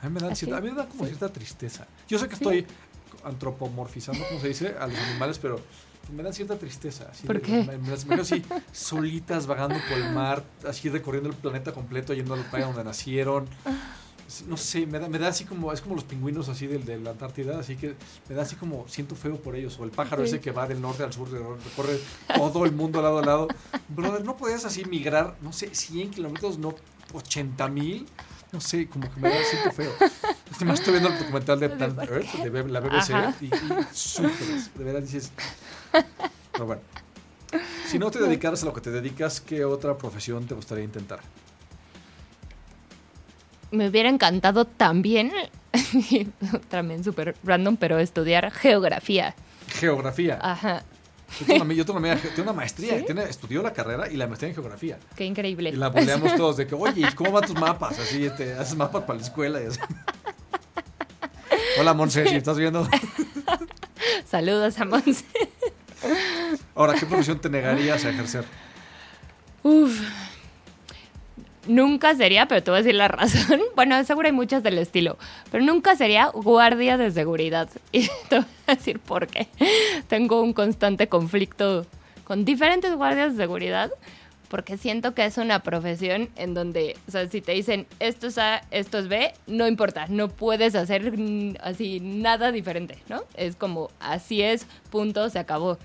[0.00, 1.08] A mí me da, cierta, a mí me da como Sí.
[1.08, 1.86] cierta tristeza.
[2.08, 2.64] Yo sé que estoy
[3.24, 5.60] antropomorfizando, como se dice, a los animales, pero
[6.14, 7.08] me dan cierta tristeza.
[7.10, 7.64] así ¿Por de- qué?
[7.64, 12.14] Me, me las imagino así, solitas, vagando por el mar, así recorriendo el planeta completo,
[12.14, 13.46] yendo al país donde nacieron.
[14.46, 16.98] No sé, me da, me da así como, es como los pingüinos así del, de
[16.98, 17.94] la Antártida, así que
[18.28, 19.78] me da así como, siento feo por ellos.
[19.80, 20.28] O el pájaro Sí.
[20.28, 21.98] ese que va del norte al sur, de- recorre
[22.36, 23.48] todo el mundo lado a lado.
[23.88, 26.74] Brother, ¿no podías así migrar, no sé, 100 kilómetros, no
[27.14, 28.06] 80 mil?
[28.52, 29.92] No sé, como que me da, siento feo.
[30.56, 33.34] Además estoy viendo el documental de ¿De Planet Earth, de la BBC, Ajá.
[33.40, 33.50] y, y
[33.94, 35.30] sufres, de verdad dices...
[36.52, 36.82] Pero bueno,
[37.86, 41.20] si no te dedicaras a lo que te dedicas, ¿qué otra profesión te gustaría intentar?
[43.70, 45.32] Me hubiera encantado también,
[46.68, 49.34] también súper random, pero estudiar geografía.
[49.68, 50.38] Geografía.
[50.40, 50.82] Ajá,
[51.40, 53.04] Yo tengo una, yo tengo una una maestría, ¿Sí?
[53.04, 54.98] tiene, estudió la carrera y la maestría en geografía.
[55.14, 55.70] qué increíble.
[55.70, 57.98] Y la boleamos todos de que, oye, ¿y ¿cómo van tus mapas?
[57.98, 59.80] Así, este, haces mapas para la escuela y así.
[61.78, 62.88] Hola, Monse, si estás viendo.
[64.26, 65.24] Saludos a Monse.
[66.74, 68.44] Ahora, ¿qué profesión te negarías a ejercer?
[69.62, 70.00] Uf.
[71.68, 73.60] Nunca sería, pero te voy a decir la razón.
[73.76, 75.18] Bueno, seguro hay muchas del estilo,
[75.52, 77.68] pero nunca sería guardia de seguridad.
[77.92, 79.46] Y te voy a decir por qué.
[80.08, 81.86] Tengo un constante conflicto
[82.24, 83.90] con diferentes guardias de seguridad,
[84.48, 88.38] porque siento que es una profesión en donde, o sea, si te dicen esto es
[88.38, 91.12] A, esto es B, no importa, no puedes hacer
[91.60, 93.22] así nada diferente, ¿no?
[93.34, 95.78] Es como así es, punto, se acabó.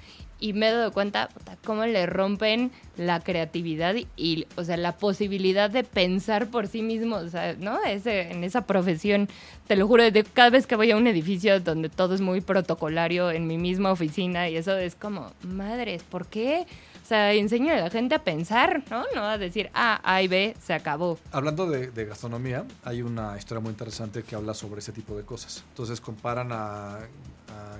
[0.43, 4.97] Y me he dado cuenta puta, cómo le rompen la creatividad y, o sea, la
[4.97, 7.79] posibilidad de pensar por sí mismo, o sea, ¿no?
[7.85, 9.29] En esa profesión,
[9.67, 13.31] te lo juro, cada vez que voy a un edificio donde todo es muy protocolario,
[13.31, 16.67] en mi misma oficina, y eso es como, madres, ¿por qué?
[17.01, 19.05] O sea, enseña a la gente a pensar, ¿no?
[19.15, 21.19] No a decir, ah, A y B, se acabó.
[21.31, 25.63] Hablando de, gastronomía, hay una historia muy interesante que habla sobre ese tipo de cosas.
[25.69, 26.99] Entonces comparan a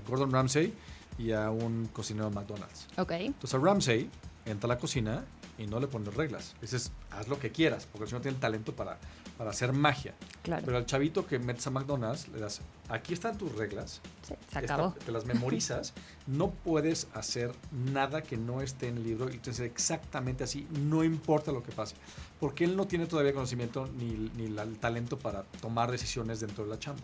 [0.08, 0.72] Gordon Ramsay
[1.18, 2.88] y a un cocinero de McDonald's.
[2.98, 3.12] Ok.
[3.12, 4.10] Entonces Ramsay
[4.46, 5.24] entra a la cocina
[5.58, 6.56] y no le pone reglas.
[6.62, 8.98] Dices, haz lo que quieras, porque el señor tiene el talento para,
[9.38, 10.16] para hacer magia.
[10.42, 10.64] Claro.
[10.66, 12.60] Pero al chavito que metes a McDonald's, le das,
[12.90, 14.94] aquí están tus reglas, Sí, se acabó.
[15.06, 15.94] te las memorizas,
[16.28, 21.04] no puedes hacer nada que no esté en el libro y entonces exactamente así, no
[21.04, 21.96] importa lo que pase,
[22.40, 26.64] porque él no tiene todavía conocimiento ni, ni la- el talento para tomar decisiones dentro
[26.64, 27.04] de la chamba.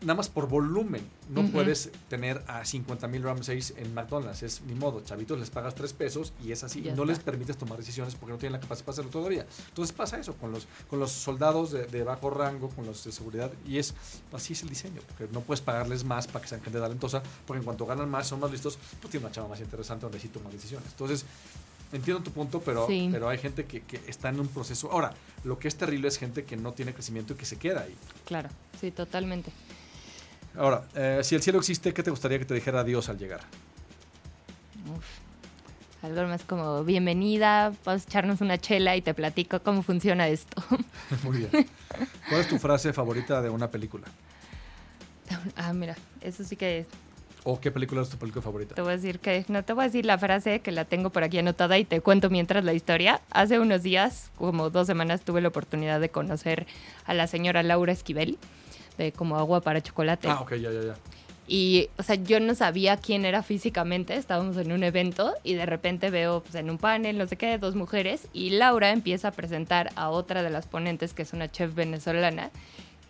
[0.00, 4.74] Nada más por volumen, no puedes tener a 50 mil Ramsays en McDonald's, es ni
[4.76, 7.12] modo, chavitos les pagas 3 pesos y es así, Ya no está.
[7.14, 9.44] les permites tomar decisiones porque no tienen la capacidad para hacerlo todavía.
[9.70, 13.10] Entonces pasa eso con los, con los soldados de, de bajo rango, con los de
[13.10, 13.92] seguridad, y es
[14.32, 17.58] así es el diseño, porque no puedes pagarles más para que sean gente talentosa, porque
[17.58, 20.28] en cuanto ganan más, son más listos, pues tienen una chava más interesante donde sí
[20.28, 20.88] toman decisiones.
[20.92, 21.24] Entonces,
[21.92, 23.08] entiendo tu punto, pero, Sí.
[23.10, 24.92] pero hay gente que, que está en un proceso.
[24.92, 27.80] Ahora, lo que es terrible es gente que no tiene crecimiento y que se queda
[27.82, 27.94] ahí.
[28.26, 28.48] Claro,
[28.80, 29.50] sí, totalmente.
[30.56, 33.40] Ahora, eh, si el cielo existe, ¿qué te gustaría que te dijera adiós al llegar?
[34.96, 35.04] Uf.
[36.02, 40.62] Algo más como, bienvenida, vamos a echarnos una chela y te platico cómo funciona esto.
[41.24, 41.68] Muy bien.
[42.28, 44.06] ¿Cuál es tu frase favorita de una película?
[45.56, 46.86] ah, mira, eso sí que
[47.44, 48.74] ¿O qué película es tu película favorita?
[48.74, 51.10] te voy a decir que, no te voy a decir la frase que la tengo
[51.10, 53.20] por aquí anotada y te cuento mientras la historia.
[53.30, 56.66] Hace unos días, como dos semanas, tuve la oportunidad de conocer
[57.06, 58.38] a la señora Laura Esquivel,
[58.98, 60.28] de como agua para chocolate.
[60.28, 60.94] Ah, ok, ya, ya, ya.
[61.46, 65.64] Y, o sea, yo no sabía quién era físicamente, estábamos en un evento y de
[65.64, 69.30] repente veo pues, en un panel, no sé qué, dos mujeres y Laura empieza a
[69.30, 72.50] presentar a otra de las ponentes, que es una chef venezolana,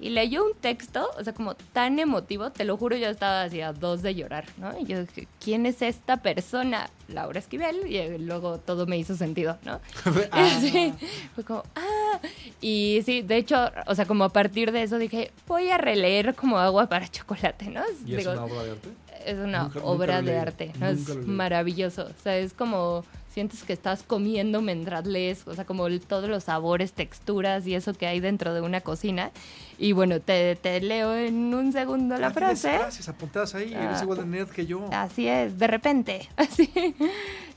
[0.01, 3.61] y leyó un texto, o sea, como tan emotivo, te lo juro, yo estaba así
[3.61, 4.79] a dos de llorar, ¿no?
[4.79, 6.89] Y yo dije, ¿quién es esta persona?
[7.09, 9.81] Laura Esquivel, y luego todo me hizo sentido, ¿no?
[10.33, 10.59] Ah.
[10.61, 10.93] Sí,
[11.35, 12.21] fue como, ah,
[12.61, 16.35] y sí, de hecho, o sea, como a partir de eso dije, voy a releer
[16.35, 17.83] como agua para chocolate, ¿no?
[18.07, 18.89] ¿Y es una obra de arte?
[19.27, 20.87] es una Nunca- obra de arte, ¿no?
[20.87, 22.05] Es maravilloso.
[22.05, 23.05] O sea, es como
[23.39, 27.95] sientes que estás comiendo mientras lees, o sea, como todos los sabores, texturas y eso
[27.95, 29.30] que hay dentro de una cocina.
[29.78, 32.76] Y bueno, te, te leo en un segundo la Ah, frase.
[32.76, 34.03] frases apuntadas ahí, eres Ah.
[34.03, 34.89] igual de nerd que yo.
[34.93, 36.28] Así es, de repente.
[36.36, 36.68] Así.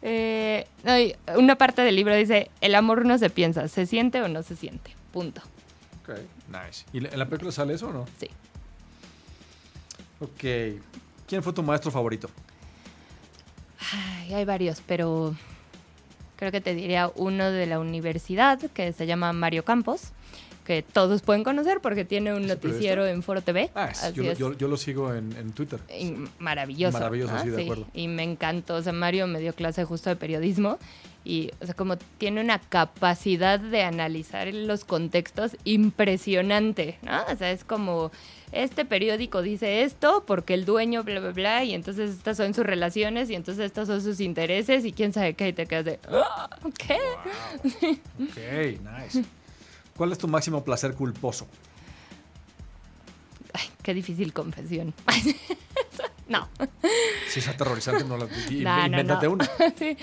[0.03, 0.67] Eh,
[1.36, 4.55] una parte del libro dice, el amor no se piensa, se siente o no se
[4.55, 4.95] siente.
[5.11, 5.41] Punto.
[6.03, 6.17] Ok,
[6.47, 6.86] nice.
[6.93, 8.05] ¿Y en la película sale eso o no?
[8.19, 8.27] Sí.
[10.19, 10.79] Ok.
[11.27, 12.29] ¿Quién fue tu maestro favorito?
[13.93, 15.36] Ay, hay varios, pero
[16.42, 20.06] creo que te diría uno de la universidad que se llama Mario Campos,
[20.66, 23.70] que todos pueden conocer porque tiene un ¿Es el noticiero en Foro TV.
[23.76, 25.80] Ah, es- yo, yo- yo lo sigo en, en Twitter.
[26.00, 26.94] Y maravilloso.
[26.98, 27.44] Maravilloso, ¿no?
[27.44, 27.86] sí, de acuerdo.
[27.94, 28.74] Y me encantó.
[28.74, 30.80] O sea, Mario me dio clase justo de periodismo.
[31.24, 37.22] Y, o sea, como tiene una capacidad de analizar los contextos impresionante, ¿no?
[37.32, 38.12] O sea, es como,
[38.52, 42.66] este periódico dice esto porque el dueño, bla, bla, bla, y entonces estas son sus
[42.66, 45.99] relaciones, y entonces estos son sus intereses, y quién sabe qué, y te quedas de,
[46.10, 46.97] "Ah, ¿qué?
[48.20, 49.24] Ok, nice.
[49.95, 51.47] ¿Cuál es tu máximo placer culposo?
[53.54, 54.93] Ay, qué difícil confesión.
[56.28, 56.47] no.
[57.30, 59.34] Si es aterrorizante, no la No, no, invéntate no.
[59.34, 59.49] una.
[59.78, 59.97] Sí.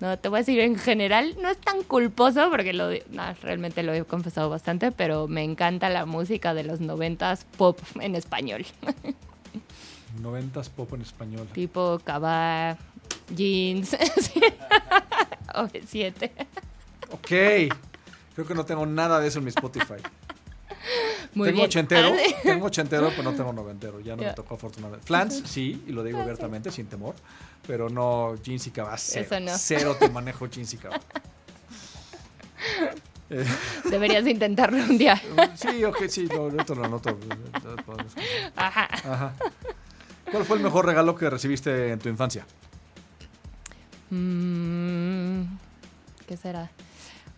[0.00, 3.82] No, te voy a decir, en general no es tan culposo porque lo, no, realmente
[3.82, 8.66] lo he confesado bastante, pero me encanta la música de los noventas pop en español.
[10.22, 11.46] 90s pop en español.
[11.52, 12.76] tipo Cava,
[13.34, 13.90] Jeans,
[14.20, 14.40] sí.
[15.54, 16.32] o 7
[17.10, 17.28] Ok.
[17.28, 19.94] Creo que no tengo nada de eso en mi Spotify.
[21.36, 21.66] Muy tengo bien.
[21.68, 24.00] ochentero, Ah, tengo ochentero, pero no tengo noventero.
[24.00, 25.06] Ya no me tocó afortunadamente.
[25.06, 27.14] Flans, sí, y lo digo Ah, abiertamente, sin temor.
[27.66, 29.02] Pero no jeans y cabas.
[29.06, 29.52] Cero, Eso no.
[29.56, 31.00] cero te manejo jeans y cabas.
[33.28, 33.44] Eh,
[33.90, 35.20] Deberías intentarlo un día.
[35.56, 37.18] sí, ok, sí, no, esto lo anoto.
[38.54, 38.84] Ajá.
[38.92, 39.32] Ajá.
[40.30, 42.46] ¿Cuál fue el mejor regalo que recibiste en tu infancia?
[44.10, 45.42] Mm,
[46.28, 46.70] ¿Qué será?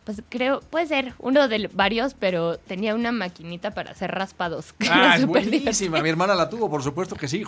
[0.08, 4.74] Pues creo, puede ser uno de varios, pero tenía una maquinita para hacer raspados.
[4.90, 6.00] Ah, buenísima.
[6.00, 7.44] Mi hermana la tuvo, por supuesto que sí.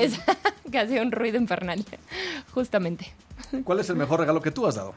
[0.72, 1.84] Que hacía un ruido infernal,
[2.54, 3.12] justamente.
[3.64, 4.94] ¿Cuál es el mejor regalo que tú has dado?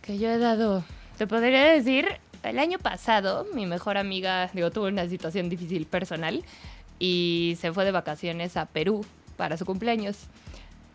[0.00, 0.82] Que yo he dado,
[1.18, 2.08] te podría decir,
[2.42, 6.42] el año pasado mi mejor amiga, digo, tuvo una situación difícil personal
[6.98, 9.04] y se fue de vacaciones a Perú
[9.36, 10.16] para su cumpleaños.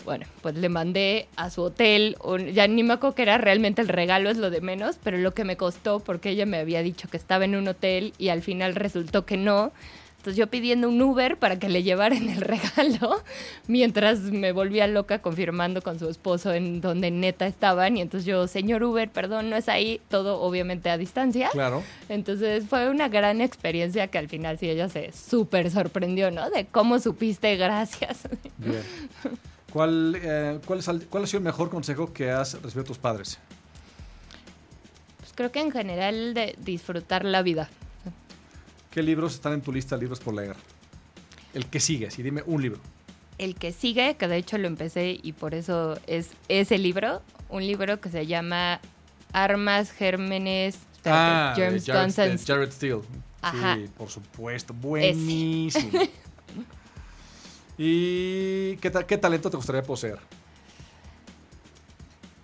[0.05, 3.81] Bueno, pues le mandé a su hotel, un- ya ni me acuerdo que era realmente
[3.81, 6.81] el regalo, es lo de menos, pero lo que me costó, porque ella me había
[6.81, 9.71] dicho que estaba en un hotel y al final resultó que no,
[10.17, 13.23] Entonces yo pidiendo un Uber para que le llevaran el regalo,
[13.67, 17.97] mientras me volvía loca confirmando con su esposo en donde neta estaban.
[17.97, 21.49] Y entonces yo, señor Uber, perdón, no es ahí, todo obviamente a distancia.
[21.51, 21.81] Claro.
[22.07, 26.51] Entonces fue una gran experiencia que al final sí ella se súper sorprendió, ¿no?
[26.51, 28.19] De cómo supiste, gracias.
[28.59, 28.83] Bien.
[29.71, 32.97] ¿Cuál, eh, cuál, es, ¿Cuál ha sido el mejor consejo que has recibido de tus
[32.97, 33.39] padres?
[35.19, 37.69] Pues creo que en general de disfrutar la vida.
[38.89, 40.55] ¿Qué libros están en tu lista de libros por leer?
[41.53, 42.79] El que sigues, y dime un libro.
[43.37, 47.65] El que sigue, que de hecho lo empecé y por eso es ese libro, un
[47.65, 48.79] libro que se llama
[49.31, 53.01] Armas, Gérmenes, Ah, de Jared, Jared Steele.
[53.41, 53.75] Ajá.
[53.75, 54.73] Sí, por supuesto.
[54.73, 55.99] Buenísimo.
[57.83, 60.19] ¿Y qué, ta- qué talento te gustaría poseer?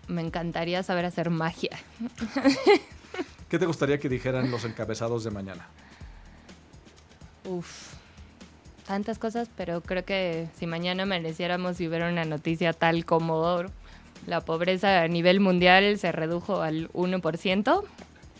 [0.07, 1.77] Me encantaría saber hacer magia.
[3.47, 5.67] ¿Qué te gustaría que dijeran los encabezados de mañana?
[7.45, 7.93] Uf,
[8.87, 13.61] tantas cosas, pero creo que si mañana amaneciéramos y hubiera una noticia tal como
[14.25, 17.83] la pobreza a nivel mundial se redujo al 1%,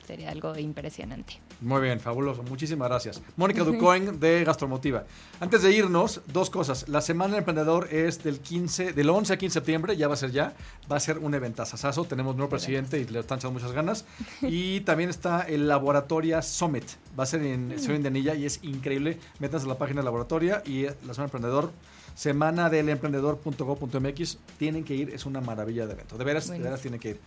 [0.07, 1.33] sería algo impresionante.
[1.59, 2.41] Muy bien, fabuloso.
[2.43, 3.21] Muchísimas gracias.
[3.35, 5.03] Mónica Ducoin de Gastromotiva.
[5.41, 6.87] Antes de irnos, dos cosas.
[6.87, 10.13] La Semana del Emprendedor es del 15, del 11 a 15 de septiembre, ya va
[10.13, 10.53] a ser ya.
[10.89, 12.05] Va a ser un eventazazazo.
[12.05, 14.05] Tenemos nuevo presidente y le están echando muchas ganas.
[14.41, 16.85] Y también está el Laboratoria Summit.
[17.19, 19.19] Va a ser en Ciudad Indianilla y es increíble.
[19.39, 21.71] Métanse a la página de Laboratoria y la Semana del Emprendedor.
[22.17, 24.37] Semana del emprendedor.go.mx.
[24.57, 26.17] Tienen que ir, es una maravilla de evento.
[26.17, 27.19] De veras, de veras tienen que ir.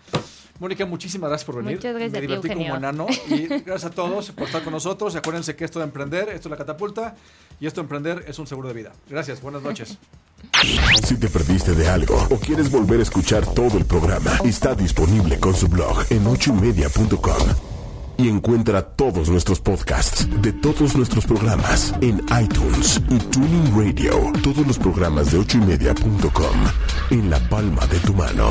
[0.59, 1.76] Mónica, muchísimas gracias por venir.
[1.76, 3.07] Muchas gracias Me a ti, divertí como enano.
[3.28, 5.14] Y gracias a todos por estar con nosotros.
[5.14, 7.14] Y acuérdense que esto de emprender, esto es la catapulta.
[7.61, 8.93] Y esto de emprender es un seguro de vida.
[9.09, 9.97] Gracias, buenas noches.
[11.07, 15.38] Si te perdiste de algo o quieres volver a escuchar todo el programa, está disponible
[15.38, 17.69] con su blog en ochoymedia.com.
[18.20, 24.30] Y encuentra todos nuestros podcasts de todos nuestros programas en iTunes y Tuning Radio.
[24.42, 26.56] Todos los programas de ochoymedia.com
[27.12, 28.50] en la palma de tu mano.